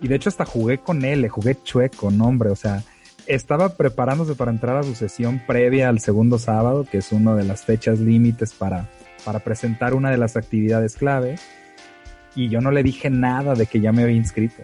y, 0.00 0.08
de 0.08 0.14
hecho 0.16 0.28
hasta 0.28 0.44
jugué 0.44 0.78
con 0.78 1.04
él, 1.04 1.22
le 1.22 1.28
jugué 1.28 1.56
chueco, 1.62 2.10
no 2.10 2.26
hombre, 2.26 2.50
o 2.50 2.56
sea, 2.56 2.82
estaba 3.28 3.76
preparándose 3.76 4.34
para 4.34 4.50
entrar 4.50 4.76
a 4.76 4.82
su 4.82 4.94
sesión 4.94 5.40
previa 5.46 5.88
al 5.88 6.00
segundo 6.00 6.38
sábado, 6.38 6.86
que 6.90 6.98
es 6.98 7.12
una 7.12 7.36
de 7.36 7.44
las 7.44 7.62
fechas 7.62 8.00
límites 8.00 8.54
para, 8.54 8.88
para 9.24 9.40
presentar 9.40 9.94
una 9.94 10.10
de 10.10 10.16
las 10.16 10.36
actividades 10.36 10.96
clave. 10.96 11.36
Y 12.34 12.48
yo 12.48 12.60
no 12.60 12.70
le 12.70 12.82
dije 12.82 13.10
nada 13.10 13.54
de 13.54 13.66
que 13.66 13.80
ya 13.80 13.92
me 13.92 14.02
había 14.02 14.16
inscrito. 14.16 14.62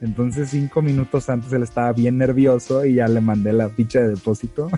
Entonces 0.00 0.50
cinco 0.50 0.82
minutos 0.82 1.30
antes 1.30 1.52
él 1.52 1.62
estaba 1.62 1.92
bien 1.92 2.18
nervioso 2.18 2.84
y 2.84 2.94
ya 2.94 3.06
le 3.06 3.20
mandé 3.20 3.52
la 3.52 3.68
ficha 3.68 4.00
de 4.00 4.08
depósito. 4.08 4.68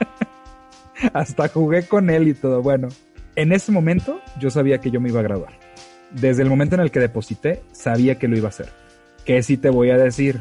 Hasta 1.12 1.48
jugué 1.48 1.86
con 1.86 2.08
él 2.08 2.28
y 2.28 2.34
todo. 2.34 2.62
Bueno, 2.62 2.88
en 3.36 3.52
ese 3.52 3.70
momento 3.70 4.20
yo 4.38 4.50
sabía 4.50 4.80
que 4.80 4.90
yo 4.90 5.00
me 5.00 5.10
iba 5.10 5.20
a 5.20 5.24
graduar. 5.24 5.52
Desde 6.10 6.42
el 6.42 6.48
momento 6.48 6.74
en 6.74 6.80
el 6.80 6.90
que 6.90 7.00
deposité, 7.00 7.62
sabía 7.72 8.18
que 8.18 8.28
lo 8.28 8.36
iba 8.36 8.46
a 8.46 8.50
hacer. 8.50 8.70
¿Qué 9.24 9.42
sí 9.42 9.58
te 9.58 9.68
voy 9.68 9.90
a 9.90 9.98
decir? 9.98 10.40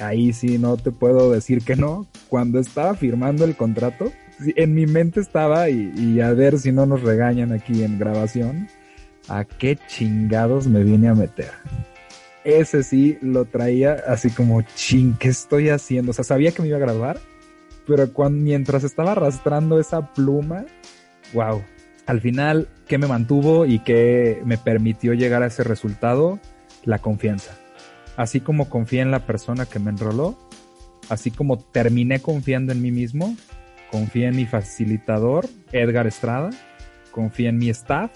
Ahí 0.00 0.32
sí 0.32 0.58
no 0.58 0.76
te 0.76 0.90
puedo 0.90 1.30
decir 1.30 1.62
que 1.62 1.76
no. 1.76 2.06
Cuando 2.28 2.58
estaba 2.58 2.94
firmando 2.94 3.44
el 3.44 3.56
contrato, 3.56 4.12
en 4.40 4.74
mi 4.74 4.86
mente 4.86 5.20
estaba, 5.20 5.68
y, 5.70 6.20
a 6.20 6.32
ver 6.32 6.58
si 6.58 6.72
no 6.72 6.86
nos 6.86 7.02
regañan 7.02 7.52
aquí 7.52 7.82
en 7.82 7.98
grabación, 7.98 8.68
a 9.28 9.44
qué 9.44 9.78
chingados 9.88 10.66
me 10.66 10.84
vine 10.84 11.08
a 11.08 11.14
meter. 11.14 11.50
Ese 12.44 12.82
sí 12.82 13.18
lo 13.20 13.44
traía 13.44 13.94
así 14.06 14.30
como, 14.30 14.62
ching, 14.62 15.16
¿qué 15.18 15.28
estoy 15.28 15.68
haciendo? 15.68 16.12
O 16.12 16.14
sea, 16.14 16.24
sabía 16.24 16.52
que 16.52 16.62
me 16.62 16.68
iba 16.68 16.76
a 16.76 16.80
graduar, 16.80 17.18
pero 17.86 18.12
cuando, 18.12 18.40
mientras 18.40 18.84
estaba 18.84 19.12
arrastrando 19.12 19.78
esa 19.78 20.12
pluma, 20.14 20.64
wow. 21.34 21.62
Al 22.06 22.22
final, 22.22 22.68
¿qué 22.86 22.96
me 22.96 23.06
mantuvo 23.06 23.66
y 23.66 23.80
qué 23.80 24.40
me 24.44 24.56
permitió 24.56 25.12
llegar 25.12 25.42
a 25.42 25.48
ese 25.48 25.62
resultado? 25.62 26.38
La 26.84 27.00
confianza 27.00 27.58
así 28.18 28.40
como 28.40 28.68
confié 28.68 29.00
en 29.00 29.12
la 29.12 29.26
persona 29.26 29.64
que 29.64 29.78
me 29.78 29.90
enroló, 29.90 30.36
así 31.08 31.30
como 31.30 31.56
terminé 31.56 32.18
confiando 32.18 32.72
en 32.72 32.82
mí 32.82 32.90
mismo, 32.90 33.36
confía 33.92 34.28
en 34.28 34.34
mi 34.34 34.44
facilitador, 34.44 35.46
Edgar 35.70 36.08
Estrada, 36.08 36.50
confía 37.12 37.50
en 37.50 37.58
mi 37.58 37.70
staff, 37.70 38.10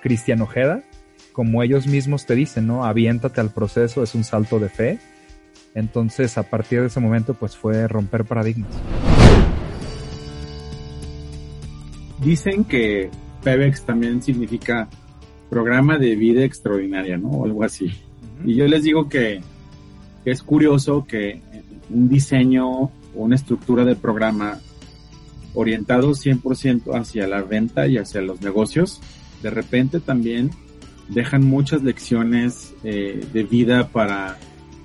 Cristian 0.00 0.42
Ojeda, 0.42 0.84
como 1.32 1.64
ellos 1.64 1.88
mismos 1.88 2.24
te 2.24 2.36
dicen, 2.36 2.68
¿no? 2.68 2.84
Aviéntate 2.84 3.40
al 3.40 3.50
proceso, 3.50 4.04
es 4.04 4.14
un 4.14 4.22
salto 4.22 4.60
de 4.60 4.68
fe. 4.68 5.00
Entonces, 5.74 6.38
a 6.38 6.44
partir 6.44 6.80
de 6.80 6.86
ese 6.86 7.00
momento, 7.00 7.34
pues 7.34 7.56
fue 7.56 7.88
romper 7.88 8.24
paradigmas. 8.26 8.70
Dicen 12.22 12.62
que 12.62 13.10
PEBEX 13.42 13.82
también 13.82 14.22
significa 14.22 14.88
programa 15.50 15.98
de 15.98 16.14
vida 16.14 16.44
extraordinaria, 16.44 17.18
¿no? 17.18 17.30
O 17.30 17.44
algo 17.44 17.64
así. 17.64 17.92
Y 18.44 18.54
yo 18.54 18.68
les 18.68 18.84
digo 18.84 19.08
que, 19.08 19.40
es 20.30 20.42
curioso 20.42 21.04
que 21.06 21.40
un 21.90 22.08
diseño 22.08 22.68
o 22.68 22.90
una 23.14 23.36
estructura 23.36 23.84
de 23.84 23.96
programa 23.96 24.58
orientado 25.54 26.10
100% 26.10 26.98
hacia 26.98 27.26
la 27.26 27.42
venta 27.42 27.86
y 27.86 27.98
hacia 27.98 28.20
los 28.20 28.40
negocios, 28.40 29.00
de 29.42 29.50
repente 29.50 30.00
también 30.00 30.50
dejan 31.08 31.44
muchas 31.44 31.82
lecciones 31.82 32.74
eh, 32.84 33.24
de 33.32 33.42
vida 33.44 33.88
para, 33.88 34.36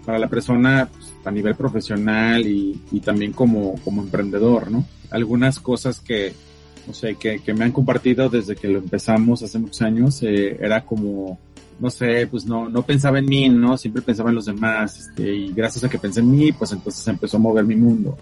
para 0.05 0.19
la 0.19 0.29
persona 0.29 0.89
pues, 0.91 1.13
a 1.25 1.31
nivel 1.31 1.55
profesional 1.55 2.45
y, 2.47 2.81
y 2.91 2.99
también 3.01 3.33
como, 3.33 3.75
como 3.83 4.01
emprendedor, 4.01 4.71
¿no? 4.71 4.85
Algunas 5.11 5.59
cosas 5.59 5.99
que, 5.99 6.33
no 6.87 6.93
sé, 6.93 7.15
que, 7.15 7.39
que 7.39 7.53
me 7.53 7.65
han 7.65 7.71
compartido 7.71 8.29
desde 8.29 8.55
que 8.55 8.67
lo 8.67 8.79
empezamos 8.79 9.43
hace 9.43 9.59
muchos 9.59 9.81
años, 9.81 10.23
eh, 10.23 10.57
era 10.59 10.85
como, 10.85 11.37
no 11.83 11.89
sé, 11.89 12.27
pues 12.27 12.45
no, 12.45 12.69
no 12.69 12.81
pensaba 12.81 13.19
en 13.19 13.25
mí, 13.25 13.49
¿no? 13.49 13.77
Siempre 13.77 14.01
pensaba 14.01 14.29
en 14.29 14.35
los 14.35 14.45
demás, 14.45 14.97
este, 14.99 15.35
y 15.35 15.51
gracias 15.51 15.83
a 15.83 15.89
que 15.89 15.99
pensé 15.99 16.21
en 16.21 16.31
mí, 16.31 16.53
pues 16.53 16.71
entonces 16.71 17.05
empezó 17.09 17.35
a 17.35 17.41
mover 17.41 17.65
mi 17.65 17.75
mundo. 17.75 18.17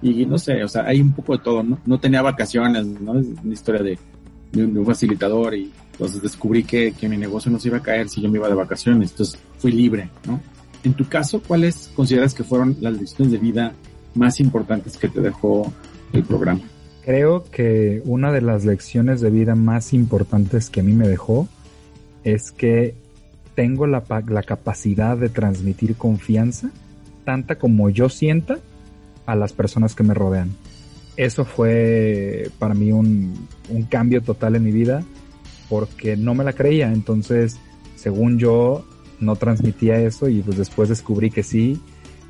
Y 0.00 0.24
no 0.26 0.38
sé, 0.38 0.62
o 0.62 0.68
sea, 0.68 0.84
hay 0.86 1.00
un 1.00 1.12
poco 1.12 1.36
de 1.36 1.42
todo, 1.42 1.64
¿no? 1.64 1.80
No 1.84 1.98
tenía 1.98 2.22
vacaciones, 2.22 2.86
¿no? 2.86 3.18
Es 3.18 3.26
una 3.42 3.52
historia 3.52 3.82
de, 3.82 3.98
un, 4.62 4.74
de 4.74 4.78
un 4.78 4.86
facilitador 4.86 5.56
y 5.56 5.72
entonces 5.90 6.22
descubrí 6.22 6.62
que, 6.62 6.92
que 6.92 7.08
mi 7.08 7.16
negocio 7.16 7.50
no 7.50 7.58
se 7.58 7.66
iba 7.66 7.78
a 7.78 7.82
caer 7.82 8.08
si 8.08 8.22
yo 8.22 8.30
me 8.30 8.38
iba 8.38 8.48
de 8.48 8.54
vacaciones, 8.54 9.10
entonces 9.10 9.40
fui 9.58 9.72
libre, 9.72 10.08
¿no? 10.24 10.40
En 10.84 10.94
tu 10.94 11.08
caso, 11.08 11.42
¿cuáles 11.44 11.90
consideras 11.96 12.32
que 12.32 12.44
fueron 12.44 12.76
las 12.80 12.94
lecciones 12.96 13.32
de 13.32 13.38
vida 13.38 13.72
más 14.14 14.38
importantes 14.38 14.96
que 14.96 15.08
te 15.08 15.20
dejó 15.20 15.72
el 16.12 16.22
programa? 16.22 16.60
Creo 17.04 17.42
que 17.50 18.02
una 18.04 18.30
de 18.30 18.40
las 18.40 18.64
lecciones 18.64 19.20
de 19.20 19.30
vida 19.30 19.56
más 19.56 19.92
importantes 19.94 20.70
que 20.70 20.78
a 20.78 20.84
mí 20.84 20.92
me 20.92 21.08
dejó 21.08 21.48
es 22.24 22.52
que 22.52 22.94
tengo 23.54 23.86
la, 23.86 24.04
la 24.28 24.42
capacidad 24.42 25.16
de 25.16 25.28
transmitir 25.28 25.96
confianza, 25.96 26.70
tanta 27.24 27.56
como 27.56 27.90
yo 27.90 28.08
sienta, 28.08 28.58
a 29.26 29.36
las 29.36 29.52
personas 29.52 29.94
que 29.94 30.02
me 30.02 30.14
rodean. 30.14 30.50
Eso 31.16 31.44
fue 31.44 32.50
para 32.58 32.74
mí 32.74 32.92
un, 32.92 33.48
un 33.68 33.82
cambio 33.84 34.22
total 34.22 34.56
en 34.56 34.64
mi 34.64 34.72
vida 34.72 35.04
porque 35.68 36.16
no 36.16 36.34
me 36.34 36.44
la 36.44 36.52
creía. 36.52 36.92
Entonces, 36.92 37.58
según 37.96 38.38
yo, 38.38 38.84
no 39.20 39.36
transmitía 39.36 40.00
eso 40.00 40.28
y 40.28 40.40
pues 40.42 40.56
después 40.56 40.88
descubrí 40.88 41.30
que 41.30 41.42
sí 41.42 41.80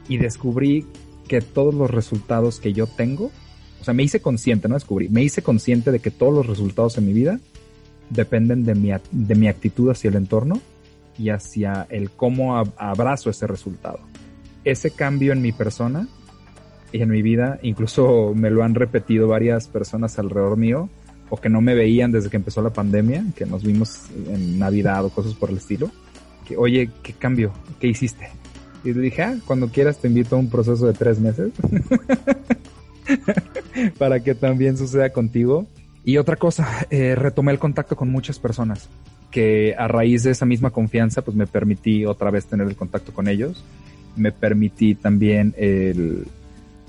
y 0.08 0.18
descubrí 0.18 0.86
que 1.28 1.40
todos 1.40 1.74
los 1.74 1.90
resultados 1.90 2.58
que 2.58 2.72
yo 2.72 2.86
tengo, 2.86 3.30
o 3.80 3.84
sea, 3.84 3.94
me 3.94 4.02
hice 4.02 4.20
consciente, 4.20 4.68
no 4.68 4.74
descubrí, 4.74 5.08
me 5.08 5.22
hice 5.22 5.42
consciente 5.42 5.92
de 5.92 6.00
que 6.00 6.10
todos 6.10 6.34
los 6.34 6.46
resultados 6.46 6.98
en 6.98 7.06
mi 7.06 7.12
vida 7.12 7.40
dependen 8.10 8.64
de 8.64 8.74
mi, 8.74 8.90
de 9.10 9.34
mi 9.34 9.48
actitud 9.48 9.90
hacia 9.90 10.08
el 10.08 10.16
entorno 10.16 10.60
y 11.18 11.30
hacia 11.30 11.86
el 11.90 12.10
cómo 12.10 12.58
abrazo 12.76 13.30
ese 13.30 13.46
resultado. 13.46 14.00
Ese 14.64 14.90
cambio 14.90 15.32
en 15.32 15.42
mi 15.42 15.52
persona 15.52 16.08
y 16.92 17.02
en 17.02 17.10
mi 17.10 17.22
vida, 17.22 17.58
incluso 17.62 18.32
me 18.34 18.50
lo 18.50 18.64
han 18.64 18.74
repetido 18.74 19.28
varias 19.28 19.68
personas 19.68 20.18
alrededor 20.18 20.56
mío, 20.56 20.88
o 21.30 21.36
que 21.36 21.48
no 21.48 21.60
me 21.60 21.74
veían 21.74 22.10
desde 22.10 22.28
que 22.28 22.36
empezó 22.36 22.60
la 22.60 22.70
pandemia, 22.70 23.24
que 23.36 23.46
nos 23.46 23.62
vimos 23.62 24.06
en 24.28 24.58
Navidad 24.58 25.04
o 25.04 25.10
cosas 25.10 25.34
por 25.34 25.50
el 25.50 25.58
estilo, 25.58 25.90
que, 26.46 26.56
oye, 26.56 26.90
¿qué 27.02 27.12
cambio? 27.12 27.52
¿Qué 27.78 27.86
hiciste? 27.86 28.28
Y 28.82 28.92
le 28.92 29.00
dije, 29.00 29.22
ah, 29.22 29.36
cuando 29.46 29.68
quieras 29.68 29.98
te 29.98 30.08
invito 30.08 30.34
a 30.34 30.38
un 30.38 30.50
proceso 30.50 30.86
de 30.86 30.94
tres 30.94 31.20
meses 31.20 31.52
para 33.98 34.20
que 34.20 34.34
también 34.34 34.76
suceda 34.76 35.10
contigo. 35.10 35.66
Y 36.04 36.16
otra 36.16 36.36
cosa, 36.36 36.86
eh, 36.90 37.14
retomé 37.14 37.52
el 37.52 37.58
contacto 37.58 37.96
con 37.96 38.10
muchas 38.10 38.38
personas 38.38 38.88
que 39.30 39.74
a 39.78 39.86
raíz 39.86 40.24
de 40.24 40.32
esa 40.32 40.46
misma 40.46 40.70
confianza, 40.70 41.22
pues 41.22 41.36
me 41.36 41.46
permití 41.46 42.04
otra 42.04 42.30
vez 42.30 42.46
tener 42.46 42.66
el 42.66 42.76
contacto 42.76 43.12
con 43.12 43.28
ellos. 43.28 43.64
Me 44.16 44.32
permití 44.32 44.94
también 44.94 45.54
el, 45.56 46.26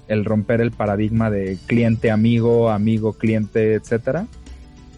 el 0.08 0.26
romper 0.26 0.62
el 0.62 0.72
paradigma 0.72 1.30
de 1.30 1.58
cliente, 1.68 2.10
amigo, 2.10 2.70
amigo, 2.70 3.14
cliente, 3.14 3.76
etcétera. 3.76 4.28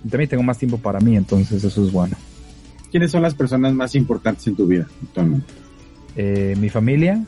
Y 0.04 0.10
también 0.10 0.30
tengo 0.30 0.44
más 0.44 0.58
tiempo 0.58 0.78
para 0.78 1.00
mí, 1.00 1.16
entonces 1.16 1.64
eso 1.64 1.86
es 1.86 1.92
bueno. 1.92 2.16
¿Quiénes 2.92 3.12
son 3.12 3.24
las 3.24 3.34
personas 3.34 3.74
más 3.74 3.96
importantes 3.96 4.46
en 4.48 4.56
tu 4.56 4.68
vida 4.68 4.88
actualmente? 5.04 5.52
Eh, 6.16 6.56
mi 6.60 6.70
familia, 6.70 7.26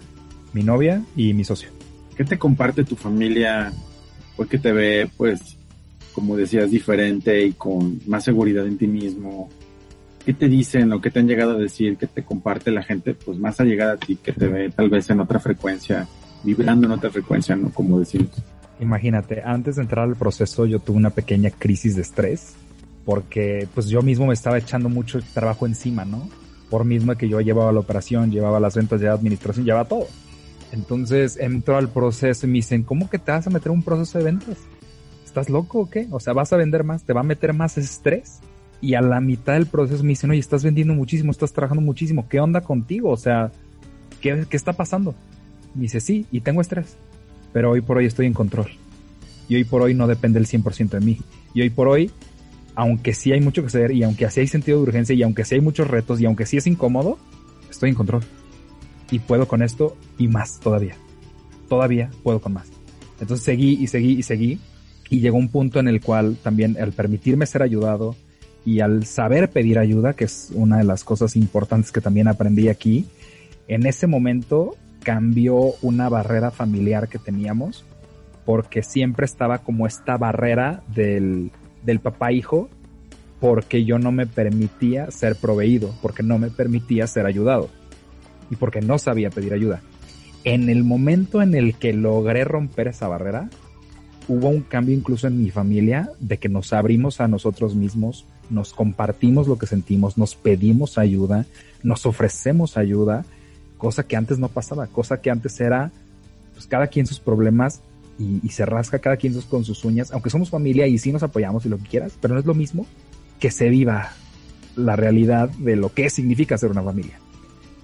mi 0.53 0.63
novia 0.63 1.03
y 1.15 1.33
mi 1.33 1.43
socio. 1.43 1.69
¿Qué 2.15 2.23
te 2.23 2.37
comparte 2.37 2.83
tu 2.83 2.95
familia? 2.95 3.73
Porque 4.37 4.57
te 4.57 4.71
ve, 4.71 5.09
pues, 5.17 5.57
como 6.15 6.37
decías, 6.37 6.71
diferente 6.71 7.45
y 7.45 7.51
con 7.51 7.99
más 8.07 8.23
seguridad 8.23 8.65
en 8.65 8.77
ti 8.77 8.87
mismo. 8.87 9.49
¿Qué 10.25 10.33
te 10.33 10.47
dicen 10.47 10.91
o 10.93 11.01
qué 11.01 11.11
te 11.11 11.19
han 11.19 11.27
llegado 11.27 11.51
a 11.51 11.59
decir? 11.59 11.97
¿Qué 11.97 12.07
te 12.07 12.23
comparte 12.23 12.71
la 12.71 12.81
gente, 12.81 13.13
pues, 13.13 13.37
más 13.37 13.59
allegada 13.59 13.93
a 13.93 13.97
ti, 13.97 14.15
que 14.15 14.31
te 14.31 14.47
ve 14.47 14.69
tal 14.69 14.89
vez 14.89 15.09
en 15.09 15.19
otra 15.19 15.39
frecuencia, 15.39 16.07
vibrando 16.43 16.87
en 16.87 16.93
otra 16.93 17.11
frecuencia, 17.11 17.55
¿no? 17.55 17.69
Como 17.69 17.99
decimos. 17.99 18.29
Imagínate, 18.79 19.43
antes 19.43 19.75
de 19.75 19.83
entrar 19.83 20.05
al 20.05 20.15
proceso 20.15 20.65
yo 20.65 20.79
tuve 20.79 20.97
una 20.97 21.11
pequeña 21.11 21.51
crisis 21.51 21.95
de 21.95 22.01
estrés 22.01 22.55
porque 23.05 23.67
pues 23.73 23.87
yo 23.87 24.01
mismo 24.01 24.25
me 24.25 24.33
estaba 24.33 24.57
echando 24.57 24.89
mucho 24.89 25.19
trabajo 25.33 25.67
encima, 25.67 26.03
¿no? 26.03 26.27
Por 26.69 26.83
mismo 26.83 27.15
que 27.15 27.29
yo 27.29 27.39
llevaba 27.39 27.71
la 27.71 27.79
operación, 27.79 28.31
llevaba 28.31 28.59
las 28.59 28.75
ventas, 28.75 28.99
llevaba 28.99 29.19
administración, 29.19 29.65
llevaba 29.65 29.85
todo. 29.85 30.07
Entonces 30.71 31.37
entro 31.37 31.77
al 31.77 31.89
proceso 31.89 32.47
y 32.47 32.49
me 32.49 32.55
dicen, 32.55 32.83
¿cómo 32.83 33.09
que 33.09 33.19
te 33.19 33.31
vas 33.31 33.45
a 33.45 33.51
meter 33.51 33.71
un 33.71 33.83
proceso 33.83 34.17
de 34.17 34.25
ventas? 34.25 34.57
¿Estás 35.35 35.49
loco 35.49 35.79
o 35.79 35.89
qué? 35.89 36.07
O 36.11 36.21
sea, 36.21 36.31
vas 36.31 36.53
a 36.53 36.55
vender 36.55 36.85
más, 36.85 37.03
te 37.03 37.11
va 37.11 37.19
a 37.19 37.23
meter 37.25 37.51
más 37.51 37.77
estrés. 37.77 38.39
Y 38.79 38.93
a 38.93 39.01
la 39.01 39.19
mitad 39.19 39.55
del 39.55 39.65
proceso 39.65 40.01
me 40.01 40.09
dicen, 40.09 40.29
oye, 40.29 40.39
estás 40.39 40.63
vendiendo 40.63 40.93
muchísimo, 40.93 41.29
estás 41.29 41.51
trabajando 41.51 41.81
muchísimo, 41.81 42.29
¿qué 42.29 42.39
onda 42.39 42.61
contigo? 42.61 43.09
O 43.09 43.17
sea, 43.17 43.51
¿qué, 44.21 44.45
qué 44.49 44.55
está 44.55 44.71
pasando? 44.71 45.13
Me 45.73 45.81
dice, 45.81 45.99
sí, 45.99 46.25
y 46.31 46.39
tengo 46.39 46.61
estrés, 46.61 46.95
pero 47.51 47.71
hoy 47.71 47.81
por 47.81 47.97
hoy 47.97 48.05
estoy 48.05 48.27
en 48.27 48.33
control. 48.33 48.67
Y 49.49 49.57
hoy 49.57 49.65
por 49.65 49.81
hoy 49.81 49.93
no 49.93 50.07
depende 50.07 50.39
el 50.39 50.45
100% 50.45 50.91
de 50.91 51.01
mí. 51.01 51.17
Y 51.53 51.63
hoy 51.63 51.69
por 51.69 51.89
hoy, 51.89 52.11
aunque 52.73 53.13
sí 53.13 53.33
hay 53.33 53.41
mucho 53.41 53.61
que 53.61 53.67
hacer, 53.67 53.91
y 53.91 54.03
aunque 54.03 54.31
sí 54.31 54.39
hay 54.39 54.47
sentido 54.47 54.77
de 54.77 54.83
urgencia, 54.83 55.15
y 55.15 55.23
aunque 55.23 55.43
sí 55.43 55.55
hay 55.55 55.61
muchos 55.61 55.89
retos, 55.89 56.21
y 56.21 56.25
aunque 56.27 56.45
sí 56.45 56.55
es 56.55 56.65
incómodo, 56.65 57.19
estoy 57.69 57.89
en 57.89 57.95
control. 57.95 58.23
Y 59.11 59.19
puedo 59.19 59.49
con 59.49 59.61
esto 59.61 59.97
y 60.17 60.29
más 60.29 60.61
todavía. 60.61 60.95
Todavía 61.67 62.09
puedo 62.23 62.39
con 62.39 62.53
más. 62.53 62.69
Entonces 63.19 63.43
seguí 63.43 63.73
y 63.81 63.87
seguí 63.87 64.13
y 64.13 64.23
seguí. 64.23 64.61
Y 65.09 65.19
llegó 65.19 65.37
un 65.37 65.49
punto 65.49 65.79
en 65.79 65.87
el 65.87 66.01
cual 66.01 66.37
también 66.41 66.77
al 66.79 66.91
permitirme 66.91 67.45
ser 67.45 67.61
ayudado 67.61 68.15
y 68.65 68.79
al 68.79 69.05
saber 69.05 69.49
pedir 69.49 69.77
ayuda, 69.77 70.13
que 70.13 70.25
es 70.25 70.49
una 70.53 70.77
de 70.77 70.83
las 70.83 71.03
cosas 71.03 71.35
importantes 71.35 71.91
que 71.91 72.01
también 72.01 72.27
aprendí 72.27 72.69
aquí, 72.69 73.05
en 73.67 73.85
ese 73.85 74.07
momento 74.07 74.75
cambió 75.03 75.73
una 75.81 76.09
barrera 76.09 76.49
familiar 76.49 77.07
que 77.07 77.19
teníamos 77.19 77.85
porque 78.45 78.83
siempre 78.83 79.25
estaba 79.25 79.59
como 79.59 79.85
esta 79.85 80.17
barrera 80.17 80.83
del, 80.87 81.51
del 81.83 81.99
papá 81.99 82.31
hijo 82.31 82.69
porque 83.39 83.85
yo 83.85 83.99
no 83.99 84.11
me 84.11 84.25
permitía 84.25 85.11
ser 85.11 85.35
proveído, 85.35 85.93
porque 86.01 86.23
no 86.23 86.39
me 86.39 86.49
permitía 86.49 87.05
ser 87.05 87.25
ayudado 87.25 87.69
y 88.49 88.55
porque 88.55 88.81
no 88.81 88.97
sabía 88.97 89.29
pedir 89.29 89.53
ayuda. 89.53 89.81
En 90.43 90.69
el 90.69 90.83
momento 90.83 91.41
en 91.41 91.55
el 91.55 91.75
que 91.75 91.93
logré 91.93 92.43
romper 92.43 92.87
esa 92.87 93.07
barrera, 93.07 93.49
hubo 94.27 94.49
un 94.49 94.61
cambio 94.61 94.95
incluso 94.95 95.27
en 95.27 95.41
mi 95.41 95.51
familia 95.51 96.09
de 96.19 96.37
que 96.37 96.49
nos 96.49 96.73
abrimos 96.73 97.21
a 97.21 97.27
nosotros 97.27 97.75
mismos, 97.75 98.25
nos 98.49 98.73
compartimos 98.73 99.47
lo 99.47 99.57
que 99.57 99.67
sentimos, 99.67 100.17
nos 100.17 100.35
pedimos 100.35 100.97
ayuda, 100.97 101.45
nos 101.83 102.05
ofrecemos 102.05 102.77
ayuda, 102.77 103.25
cosa 103.77 104.07
que 104.07 104.15
antes 104.15 104.39
no 104.39 104.49
pasaba, 104.49 104.87
cosa 104.87 105.21
que 105.21 105.29
antes 105.29 105.59
era 105.59 105.91
pues 106.53 106.67
cada 106.67 106.87
quien 106.87 107.05
sus 107.05 107.19
problemas 107.19 107.81
y, 108.17 108.47
se 108.49 108.65
rasca 108.65 108.99
cada 108.99 109.17
quien 109.17 109.39
con 109.41 109.65
sus 109.65 109.83
uñas, 109.83 110.11
aunque 110.11 110.29
somos 110.29 110.49
familia 110.49 110.87
y 110.87 110.97
sí 110.97 111.11
nos 111.11 111.23
apoyamos 111.23 111.65
y 111.65 111.69
lo 111.69 111.77
que 111.77 111.89
quieras, 111.89 112.13
pero 112.21 112.33
no 112.33 112.39
es 112.39 112.45
lo 112.45 112.53
mismo 112.53 112.85
que 113.39 113.51
se 113.51 113.69
viva 113.69 114.13
la 114.77 114.95
realidad 114.95 115.49
de 115.49 115.75
lo 115.75 115.93
que 115.93 116.09
significa 116.09 116.57
ser 116.57 116.71
una 116.71 116.81
familia. 116.81 117.19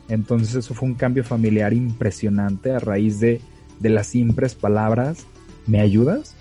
Entonces 0.08 0.56
eso 0.56 0.74
fue 0.74 0.88
un 0.88 0.96
cambio 0.96 1.24
familiar 1.24 1.74
impresionante 1.74 2.72
a 2.72 2.80
raíz 2.80 3.20
de, 3.20 3.42
de 3.80 3.90
las 3.90 4.08
simples 4.08 4.56
palabras, 4.56 5.26
¿me 5.68 5.80
ayudas? 5.80 6.36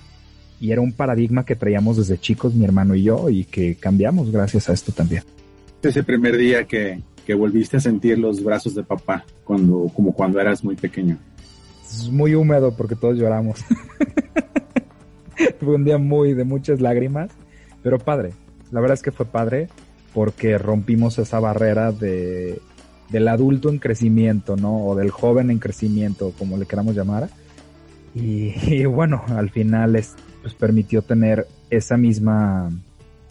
Y 0.60 0.72
era 0.72 0.80
un 0.80 0.92
paradigma 0.92 1.44
que 1.44 1.56
traíamos 1.56 1.96
desde 1.96 2.18
chicos 2.18 2.54
mi 2.54 2.64
hermano 2.64 2.94
y 2.94 3.04
yo 3.04 3.30
y 3.30 3.44
que 3.44 3.76
cambiamos 3.76 4.30
gracias 4.30 4.68
a 4.68 4.72
esto 4.72 4.92
también. 4.92 5.22
Ese 5.82 6.02
primer 6.02 6.36
día 6.36 6.64
que, 6.64 7.00
que 7.24 7.34
volviste 7.34 7.78
a 7.78 7.80
sentir 7.80 8.18
los 8.18 8.42
brazos 8.44 8.74
de 8.74 8.82
papá, 8.82 9.24
cuando, 9.44 9.90
como 9.94 10.12
cuando 10.12 10.40
eras 10.40 10.62
muy 10.62 10.76
pequeño. 10.76 11.16
Es 11.84 12.10
muy 12.10 12.34
húmedo 12.34 12.76
porque 12.76 12.94
todos 12.94 13.16
lloramos. 13.16 13.60
fue 15.60 15.74
un 15.74 15.84
día 15.84 15.98
muy 15.98 16.34
de 16.34 16.44
muchas 16.44 16.80
lágrimas, 16.80 17.30
pero 17.82 17.98
padre. 17.98 18.32
La 18.70 18.80
verdad 18.80 18.94
es 18.94 19.02
que 19.02 19.12
fue 19.12 19.26
padre 19.26 19.68
porque 20.12 20.58
rompimos 20.58 21.18
esa 21.18 21.40
barrera 21.40 21.92
de, 21.92 22.60
del 23.10 23.28
adulto 23.28 23.68
en 23.68 23.78
crecimiento, 23.78 24.56
¿no? 24.56 24.84
O 24.86 24.94
del 24.94 25.10
joven 25.10 25.50
en 25.50 25.58
crecimiento, 25.58 26.32
como 26.38 26.56
le 26.56 26.66
queramos 26.66 26.94
llamar. 26.94 27.28
Y, 28.14 28.84
bueno, 28.86 29.22
al 29.28 29.50
final 29.50 29.96
es, 29.96 30.16
pues 30.42 30.54
permitió 30.54 31.02
tener 31.02 31.46
esa 31.70 31.96
misma 31.96 32.70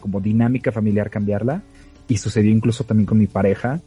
como 0.00 0.20
dinámica 0.20 0.72
familiar 0.72 1.10
cambiarla 1.10 1.62
y 2.08 2.16
sucedió 2.16 2.50
incluso 2.50 2.84
también 2.84 3.06
con 3.06 3.18
mi 3.18 3.26
pareja 3.26 3.80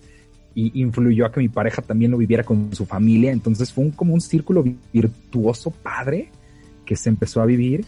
y 0.55 0.79
influyó 0.81 1.25
a 1.25 1.31
que 1.31 1.39
mi 1.39 1.49
pareja 1.49 1.81
también 1.81 2.11
lo 2.11 2.17
viviera 2.17 2.43
con 2.43 2.75
su 2.75 2.85
familia. 2.85 3.31
Entonces 3.31 3.73
fue 3.73 3.85
un, 3.85 3.91
como 3.91 4.13
un 4.13 4.21
círculo 4.21 4.63
virtuoso 4.93 5.71
padre 5.71 6.29
que 6.85 6.95
se 6.95 7.09
empezó 7.09 7.41
a 7.41 7.45
vivir 7.45 7.85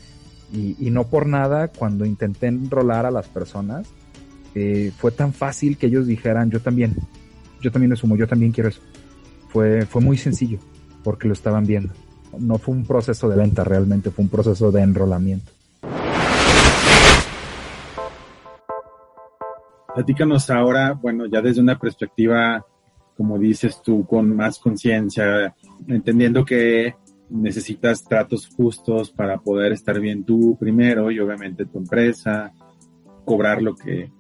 y, 0.51 0.89
no 0.89 1.05
por 1.07 1.27
nada 1.27 1.67
cuando 1.67 2.05
intenté 2.05 2.47
enrolar 2.47 3.05
a 3.05 3.11
las 3.11 3.27
personas 3.27 3.87
eh, 4.53 4.91
fue 4.97 5.11
tan 5.11 5.33
fácil 5.33 5.77
que 5.77 5.87
ellos 5.87 6.07
dijeran 6.07 6.49
yo 6.49 6.61
también, 6.61 6.95
yo 7.61 7.71
también 7.71 7.89
lo 7.89 7.97
sumo, 7.97 8.15
yo 8.15 8.27
también 8.27 8.51
quiero 8.51 8.69
eso. 8.69 8.81
Fue, 9.49 9.85
fue 9.85 10.01
muy 10.01 10.17
sencillo 10.17 10.59
porque 11.03 11.27
lo 11.27 11.33
estaban 11.33 11.65
viendo. 11.65 11.93
No 12.39 12.57
fue 12.57 12.75
un 12.75 12.85
proceso 12.85 13.29
de 13.29 13.35
venta 13.35 13.63
realmente, 13.63 14.11
fue 14.11 14.23
un 14.23 14.29
proceso 14.29 14.71
de 14.71 14.81
enrolamiento. 14.81 15.51
Platícanos 19.93 20.49
ahora, 20.49 20.91
bueno, 20.91 21.25
ya 21.25 21.41
desde 21.41 21.61
una 21.61 21.79
perspectiva, 21.79 22.65
como 23.15 23.39
dices 23.39 23.81
tú, 23.81 24.05
con 24.05 24.35
más 24.35 24.59
conciencia, 24.59 25.55
entendiendo 25.87 26.43
que 26.43 26.95
necesitas 27.29 28.03
tratos 28.03 28.49
justos 28.55 29.11
para 29.11 29.37
poder 29.37 29.71
estar 29.71 29.99
bien 29.99 30.25
tú 30.25 30.57
primero 30.59 31.11
y 31.11 31.19
obviamente 31.19 31.65
tu 31.65 31.77
empresa, 31.77 32.51
cobrar 33.23 33.61
lo 33.61 33.75
que, 33.75 34.11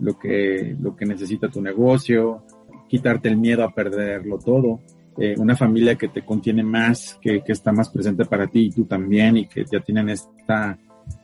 lo 0.00 0.18
que, 0.18 0.76
lo 0.78 0.94
que 0.94 1.06
necesita 1.06 1.48
tu 1.48 1.62
negocio, 1.62 2.44
quitarte 2.88 3.28
el 3.28 3.36
miedo 3.36 3.64
a 3.64 3.74
perderlo 3.74 4.38
todo. 4.38 4.80
Eh, 5.18 5.34
una 5.38 5.56
familia 5.56 5.96
que 5.96 6.08
te 6.08 6.24
contiene 6.24 6.62
más, 6.62 7.18
que, 7.20 7.42
que 7.42 7.52
está 7.52 7.70
más 7.70 7.90
presente 7.90 8.24
para 8.24 8.46
ti 8.46 8.60
y 8.60 8.70
tú 8.70 8.84
también 8.84 9.36
y 9.36 9.46
que 9.46 9.64
ya 9.70 9.80
tienen 9.80 10.08
esta 10.08 10.78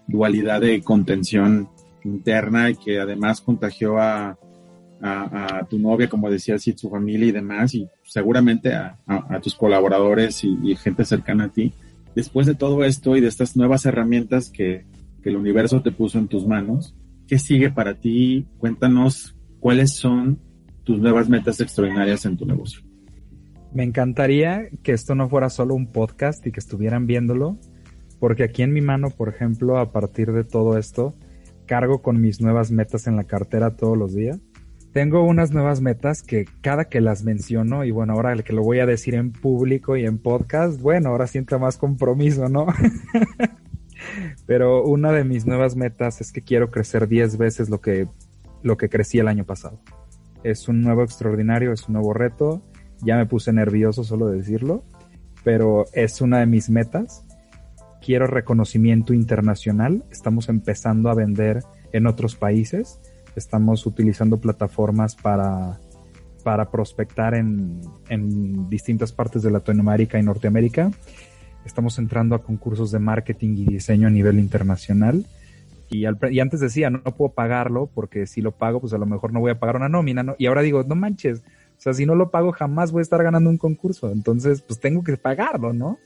dualidad 0.06 0.60
de 0.60 0.82
contención 0.82 1.68
interna 2.04 2.70
y 2.70 2.76
que 2.76 3.00
además 3.00 3.40
contagió 3.40 3.98
a, 3.98 4.38
a, 5.00 5.66
tu 5.68 5.78
novia, 5.78 6.08
como 6.08 6.30
decía 6.30 6.56
y 6.56 6.72
su 6.76 6.90
familia 6.90 7.28
y 7.28 7.32
demás, 7.32 7.74
y 7.74 7.88
seguramente 8.04 8.74
a, 8.74 8.98
tus 9.42 9.54
colaboradores 9.54 10.42
y, 10.44 10.76
gente 10.76 11.04
cercana 11.04 11.44
a 11.44 11.48
ti. 11.48 11.72
Después 12.14 12.46
de 12.46 12.54
todo 12.54 12.84
esto 12.84 13.16
y 13.16 13.20
de 13.20 13.28
estas 13.28 13.56
nuevas 13.56 13.86
herramientas 13.86 14.50
que, 14.50 14.84
que 15.22 15.28
el 15.28 15.36
universo 15.36 15.82
te 15.82 15.92
puso 15.92 16.18
en 16.18 16.28
tus 16.28 16.46
manos, 16.46 16.94
¿qué 17.26 17.38
sigue 17.38 17.70
para 17.70 17.94
ti? 17.94 18.46
Cuéntanos 18.58 19.36
cuáles 19.60 19.92
son 19.92 20.40
tus 20.84 20.98
nuevas 20.98 21.28
metas 21.28 21.60
extraordinarias 21.60 22.24
en 22.24 22.36
tu 22.36 22.46
negocio. 22.46 22.87
Me 23.72 23.84
encantaría 23.84 24.68
que 24.82 24.92
esto 24.92 25.14
no 25.14 25.28
fuera 25.28 25.50
solo 25.50 25.74
un 25.74 25.92
podcast 25.92 26.46
y 26.46 26.52
que 26.52 26.60
estuvieran 26.60 27.06
viéndolo, 27.06 27.58
porque 28.18 28.42
aquí 28.42 28.62
en 28.62 28.72
mi 28.72 28.80
mano, 28.80 29.10
por 29.10 29.28
ejemplo, 29.28 29.78
a 29.78 29.92
partir 29.92 30.32
de 30.32 30.44
todo 30.44 30.78
esto, 30.78 31.14
cargo 31.66 32.00
con 32.02 32.20
mis 32.20 32.40
nuevas 32.40 32.70
metas 32.70 33.06
en 33.06 33.16
la 33.16 33.24
cartera 33.24 33.76
todos 33.76 33.96
los 33.96 34.14
días. 34.14 34.38
Tengo 34.92 35.22
unas 35.22 35.52
nuevas 35.52 35.82
metas 35.82 36.22
que 36.22 36.46
cada 36.62 36.86
que 36.86 37.00
las 37.00 37.22
menciono, 37.22 37.84
y 37.84 37.90
bueno, 37.90 38.14
ahora 38.14 38.34
que 38.42 38.54
lo 38.54 38.62
voy 38.62 38.80
a 38.80 38.86
decir 38.86 39.14
en 39.14 39.32
público 39.32 39.96
y 39.96 40.06
en 40.06 40.18
podcast, 40.18 40.80
bueno, 40.80 41.10
ahora 41.10 41.26
siento 41.26 41.58
más 41.58 41.76
compromiso, 41.76 42.48
¿no? 42.48 42.66
Pero 44.46 44.84
una 44.84 45.12
de 45.12 45.24
mis 45.24 45.46
nuevas 45.46 45.76
metas 45.76 46.20
es 46.20 46.32
que 46.32 46.42
quiero 46.42 46.70
crecer 46.70 47.06
10 47.06 47.36
veces 47.36 47.68
lo 47.68 47.80
que, 47.80 48.08
lo 48.62 48.76
que 48.78 48.88
crecí 48.88 49.18
el 49.18 49.28
año 49.28 49.44
pasado. 49.44 49.78
Es 50.42 50.68
un 50.68 50.80
nuevo 50.80 51.02
extraordinario, 51.02 51.72
es 51.72 51.86
un 51.88 51.94
nuevo 51.94 52.14
reto. 52.14 52.62
Ya 53.02 53.16
me 53.16 53.26
puse 53.26 53.52
nervioso 53.52 54.04
solo 54.04 54.28
de 54.28 54.38
decirlo, 54.38 54.84
pero 55.44 55.86
es 55.92 56.20
una 56.20 56.40
de 56.40 56.46
mis 56.46 56.70
metas 56.70 57.24
quiero 58.08 58.26
reconocimiento 58.26 59.12
internacional. 59.12 60.02
Estamos 60.10 60.48
empezando 60.48 61.10
a 61.10 61.14
vender 61.14 61.62
en 61.92 62.06
otros 62.06 62.36
países. 62.36 63.00
Estamos 63.36 63.84
utilizando 63.84 64.38
plataformas 64.38 65.14
para, 65.14 65.78
para 66.42 66.70
prospectar 66.70 67.34
en, 67.34 67.82
en 68.08 68.70
distintas 68.70 69.12
partes 69.12 69.42
de 69.42 69.50
Latinoamérica 69.50 70.18
y 70.18 70.22
Norteamérica. 70.22 70.90
Estamos 71.66 71.98
entrando 71.98 72.34
a 72.34 72.42
concursos 72.42 72.90
de 72.90 72.98
marketing 72.98 73.56
y 73.58 73.66
diseño 73.66 74.08
a 74.08 74.10
nivel 74.10 74.38
internacional. 74.38 75.26
Y, 75.90 76.04
y, 76.04 76.40
antes 76.40 76.60
decía, 76.60 76.88
no, 76.88 77.02
puedo 77.02 77.32
pagarlo 77.32 77.90
porque 77.94 78.26
si 78.26 78.40
lo 78.40 78.52
pago, 78.52 78.80
pues 78.80 78.94
a 78.94 78.98
lo 78.98 79.04
mejor 79.04 79.34
no 79.34 79.40
voy 79.40 79.50
a 79.50 79.58
pagar 79.58 79.76
una 79.76 79.88
nómina. 79.88 80.22
¿no? 80.22 80.34
Y 80.38 80.46
ahora 80.46 80.62
digo, 80.62 80.82
no 80.82 80.94
manches, 80.94 81.42
o 81.78 81.80
sea, 81.80 81.94
si 81.94 82.04
no 82.06 82.16
lo 82.16 82.30
pago 82.30 82.50
jamás 82.50 82.90
voy 82.90 83.00
a 83.00 83.02
estar 83.02 83.22
ganando 83.22 83.48
un 83.48 83.56
concurso. 83.56 84.10
Entonces, 84.10 84.62
pues 84.62 84.80
tengo 84.80 85.04
que 85.04 85.16
pagarlo, 85.16 85.72
¿no? 85.72 85.98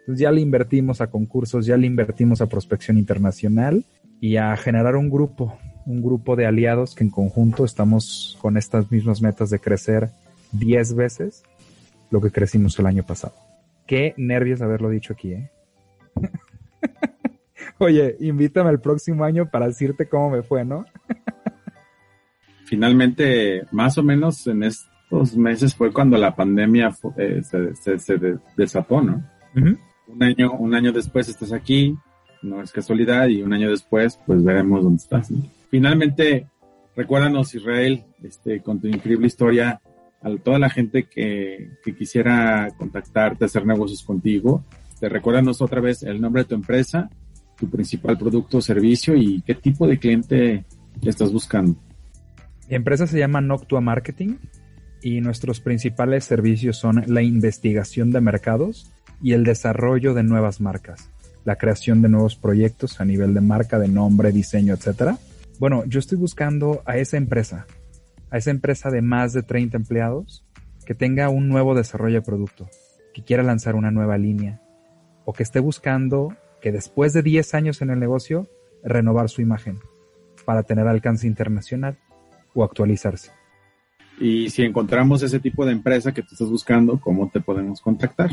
Entonces 0.00 0.20
ya 0.20 0.30
le 0.30 0.40
invertimos 0.40 1.00
a 1.00 1.08
concursos, 1.08 1.66
ya 1.66 1.76
le 1.76 1.88
invertimos 1.88 2.40
a 2.40 2.46
prospección 2.46 2.96
internacional 2.96 3.84
y 4.20 4.36
a 4.36 4.56
generar 4.56 4.94
un 4.94 5.10
grupo, 5.10 5.58
un 5.84 6.00
grupo 6.00 6.36
de 6.36 6.46
aliados 6.46 6.94
que 6.94 7.02
en 7.02 7.10
conjunto 7.10 7.64
estamos 7.64 8.38
con 8.40 8.56
estas 8.56 8.88
mismas 8.92 9.20
metas 9.20 9.50
de 9.50 9.58
crecer 9.58 10.10
10 10.52 10.94
veces 10.94 11.42
lo 12.10 12.20
que 12.20 12.30
crecimos 12.30 12.78
el 12.78 12.86
año 12.86 13.02
pasado. 13.02 13.34
Qué 13.84 14.14
nervios 14.16 14.62
haberlo 14.62 14.90
dicho 14.90 15.12
aquí, 15.12 15.32
¿eh? 15.32 15.50
Oye, 17.78 18.16
invítame 18.20 18.70
el 18.70 18.78
próximo 18.78 19.24
año 19.24 19.50
para 19.50 19.66
decirte 19.66 20.08
cómo 20.08 20.30
me 20.30 20.44
fue, 20.44 20.64
¿no? 20.64 20.86
Finalmente, 22.64 23.64
más 23.72 23.98
o 23.98 24.04
menos 24.04 24.46
en 24.46 24.62
estos 25.06 25.36
meses 25.36 25.74
fue 25.74 25.92
cuando 25.92 26.16
la 26.18 26.34
pandemia 26.34 26.94
eh, 27.16 27.40
se, 27.42 28.18
desató, 28.56 29.00
¿no? 29.00 29.22
un 29.54 30.22
año, 30.22 30.52
un 30.52 30.74
año 30.74 30.92
después 30.92 31.28
estás 31.28 31.52
aquí, 31.52 31.96
no 32.42 32.60
es 32.60 32.72
casualidad, 32.72 33.28
y 33.28 33.42
un 33.42 33.52
año 33.52 33.70
después, 33.70 34.18
pues 34.26 34.42
veremos 34.42 34.82
dónde 34.82 35.02
estás. 35.02 35.32
Finalmente, 35.70 36.48
recuérdanos, 36.96 37.54
Israel, 37.54 38.04
este, 38.22 38.60
con 38.60 38.80
tu 38.80 38.88
increíble 38.88 39.28
historia, 39.28 39.80
a 40.22 40.36
toda 40.42 40.58
la 40.58 40.70
gente 40.70 41.04
que, 41.04 41.70
que 41.84 41.94
quisiera 41.94 42.68
contactarte, 42.76 43.44
hacer 43.44 43.64
negocios 43.64 44.02
contigo, 44.02 44.64
te 44.98 45.08
recuérdanos 45.08 45.62
otra 45.62 45.80
vez 45.80 46.02
el 46.02 46.20
nombre 46.20 46.42
de 46.42 46.48
tu 46.48 46.54
empresa, 46.56 47.08
tu 47.56 47.70
principal 47.70 48.18
producto 48.18 48.58
o 48.58 48.60
servicio 48.60 49.14
y 49.14 49.42
qué 49.42 49.54
tipo 49.54 49.86
de 49.86 49.98
cliente 49.98 50.64
estás 51.02 51.32
buscando. 51.32 51.76
Mi 52.68 52.74
empresa 52.74 53.06
se 53.06 53.18
llama 53.18 53.40
Noctua 53.40 53.80
Marketing 53.80 54.36
y 55.02 55.20
nuestros 55.20 55.60
principales 55.60 56.24
servicios 56.24 56.78
son 56.78 57.04
la 57.06 57.22
investigación 57.22 58.10
de 58.10 58.20
mercados, 58.20 58.92
y 59.22 59.32
el 59.32 59.44
desarrollo 59.44 60.14
de 60.14 60.22
nuevas 60.22 60.60
marcas, 60.60 61.10
la 61.44 61.56
creación 61.56 62.02
de 62.02 62.08
nuevos 62.08 62.36
proyectos 62.36 63.00
a 63.00 63.04
nivel 63.04 63.34
de 63.34 63.40
marca, 63.40 63.78
de 63.78 63.88
nombre, 63.88 64.32
diseño, 64.32 64.74
etcétera. 64.74 65.18
Bueno, 65.58 65.84
yo 65.86 65.98
estoy 65.98 66.18
buscando 66.18 66.82
a 66.84 66.98
esa 66.98 67.16
empresa, 67.16 67.66
a 68.30 68.38
esa 68.38 68.50
empresa 68.50 68.90
de 68.90 69.02
más 69.02 69.32
de 69.32 69.42
30 69.42 69.76
empleados 69.76 70.44
que 70.84 70.94
tenga 70.94 71.28
un 71.28 71.48
nuevo 71.48 71.74
desarrollo 71.74 72.16
de 72.16 72.26
producto, 72.26 72.68
que 73.14 73.22
quiera 73.22 73.42
lanzar 73.42 73.74
una 73.74 73.90
nueva 73.90 74.18
línea 74.18 74.60
o 75.24 75.32
que 75.32 75.42
esté 75.42 75.60
buscando 75.60 76.36
que 76.60 76.72
después 76.72 77.12
de 77.12 77.22
10 77.22 77.54
años 77.54 77.82
en 77.82 77.90
el 77.90 77.98
negocio 77.98 78.48
renovar 78.84 79.28
su 79.28 79.40
imagen 79.40 79.78
para 80.44 80.62
tener 80.62 80.86
alcance 80.86 81.26
internacional 81.26 81.98
o 82.54 82.62
actualizarse. 82.62 83.32
Y 84.18 84.50
si 84.50 84.62
encontramos 84.62 85.22
ese 85.22 85.38
tipo 85.40 85.66
de 85.66 85.72
empresa 85.72 86.12
que 86.12 86.22
te 86.22 86.28
estás 86.32 86.48
buscando, 86.48 87.00
¿cómo 87.00 87.28
te 87.28 87.40
podemos 87.40 87.80
contactar? 87.80 88.30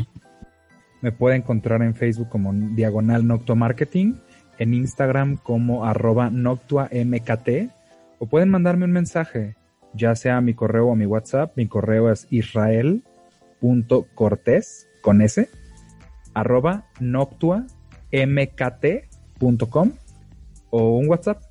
Me 1.02 1.10
puede 1.12 1.36
encontrar 1.36 1.82
en 1.82 1.94
Facebook 1.94 2.30
como 2.30 2.54
Diagonal 2.54 3.26
Noctua 3.26 3.54
Marketing, 3.54 4.14
en 4.58 4.72
Instagram 4.72 5.36
como 5.36 5.84
arroba 5.84 6.30
Noctua 6.30 6.88
MKT, 6.90 7.70
o 8.18 8.26
pueden 8.26 8.48
mandarme 8.48 8.86
un 8.86 8.92
mensaje, 8.92 9.56
ya 9.92 10.16
sea 10.16 10.38
a 10.38 10.40
mi 10.40 10.54
correo 10.54 10.86
o 10.86 10.92
a 10.92 10.96
mi 10.96 11.04
WhatsApp. 11.04 11.54
Mi 11.56 11.66
correo 11.66 12.10
es 12.10 12.26
israel.cortés 12.30 14.88
con 15.02 15.20
S, 15.20 15.50
arroba 16.32 16.86
noctuamkt.com 17.00 19.92
o 20.70 20.96
un 20.96 21.08
WhatsApp 21.08 21.42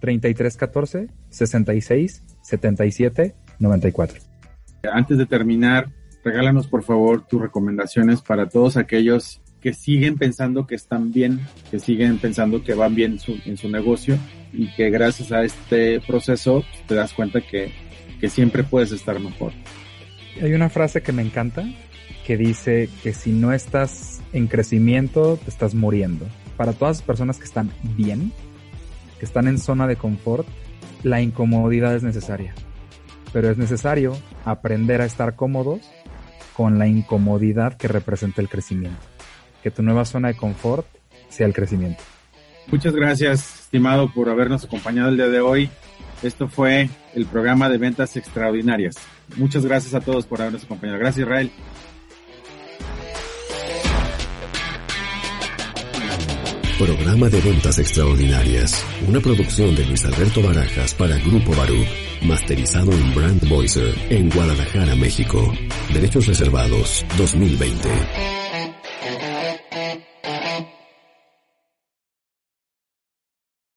3314 0.00 1.08
66 1.30 2.22
77 2.42 3.34
94. 3.64 4.20
Antes 4.92 5.18
de 5.18 5.26
terminar, 5.26 5.88
regálanos 6.24 6.66
por 6.66 6.82
favor 6.82 7.26
tus 7.26 7.40
recomendaciones 7.40 8.22
para 8.22 8.48
todos 8.48 8.76
aquellos 8.76 9.40
que 9.60 9.72
siguen 9.72 10.16
pensando 10.16 10.66
que 10.66 10.74
están 10.74 11.10
bien, 11.10 11.40
que 11.70 11.80
siguen 11.80 12.18
pensando 12.18 12.62
que 12.62 12.74
van 12.74 12.94
bien 12.94 13.18
en 13.46 13.56
su 13.56 13.68
negocio 13.68 14.18
y 14.52 14.72
que 14.74 14.90
gracias 14.90 15.32
a 15.32 15.42
este 15.42 16.00
proceso 16.00 16.62
te 16.86 16.94
das 16.94 17.12
cuenta 17.12 17.40
que, 17.40 17.72
que 18.20 18.28
siempre 18.28 18.62
puedes 18.62 18.92
estar 18.92 19.18
mejor. 19.20 19.52
Hay 20.40 20.52
una 20.52 20.68
frase 20.68 21.02
que 21.02 21.12
me 21.12 21.22
encanta 21.22 21.64
que 22.26 22.36
dice 22.36 22.88
que 23.02 23.12
si 23.12 23.32
no 23.32 23.52
estás 23.52 24.22
en 24.32 24.46
crecimiento, 24.46 25.36
te 25.36 25.50
estás 25.50 25.74
muriendo. 25.74 26.26
para 26.56 26.72
todas 26.72 26.98
las 26.98 27.02
personas 27.02 27.38
que 27.38 27.44
están 27.44 27.72
bien, 27.96 28.32
que 29.18 29.24
están 29.24 29.48
en 29.48 29.58
zona 29.58 29.88
de 29.88 29.96
confort, 29.96 30.46
la 31.02 31.20
incomodidad 31.20 31.96
es 31.96 32.04
necesaria. 32.04 32.54
Pero 33.34 33.50
es 33.50 33.58
necesario 33.58 34.16
aprender 34.46 35.02
a 35.02 35.04
estar 35.04 35.34
cómodos 35.34 35.80
con 36.56 36.78
la 36.78 36.86
incomodidad 36.86 37.76
que 37.76 37.88
representa 37.88 38.40
el 38.40 38.48
crecimiento. 38.48 39.04
Que 39.62 39.72
tu 39.72 39.82
nueva 39.82 40.04
zona 40.04 40.28
de 40.28 40.36
confort 40.36 40.86
sea 41.28 41.46
el 41.46 41.52
crecimiento. 41.52 42.02
Muchas 42.68 42.94
gracias, 42.94 43.62
estimado, 43.62 44.10
por 44.14 44.30
habernos 44.30 44.64
acompañado 44.64 45.08
el 45.08 45.16
día 45.16 45.28
de 45.28 45.40
hoy. 45.40 45.68
Esto 46.22 46.48
fue 46.48 46.88
el 47.14 47.26
programa 47.26 47.68
de 47.68 47.76
ventas 47.76 48.16
extraordinarias. 48.16 48.94
Muchas 49.36 49.66
gracias 49.66 49.94
a 49.94 50.00
todos 50.00 50.26
por 50.26 50.40
habernos 50.40 50.64
acompañado. 50.64 51.00
Gracias, 51.00 51.26
Israel. 51.26 51.50
Programa 56.78 57.28
de 57.28 57.40
Ventas 57.40 57.78
Extraordinarias. 57.78 58.84
Una 59.06 59.20
producción 59.20 59.76
de 59.76 59.84
Luis 59.86 60.04
Alberto 60.04 60.42
Barajas 60.42 60.92
para 60.94 61.16
Grupo 61.18 61.54
Barú. 61.54 61.84
Masterizado 62.22 62.90
en 62.92 63.14
Brand 63.14 63.48
Voicer 63.48 63.94
en 64.10 64.28
Guadalajara, 64.28 64.96
México. 64.96 65.52
Derechos 65.92 66.26
reservados 66.26 67.04
2020. 67.16 68.43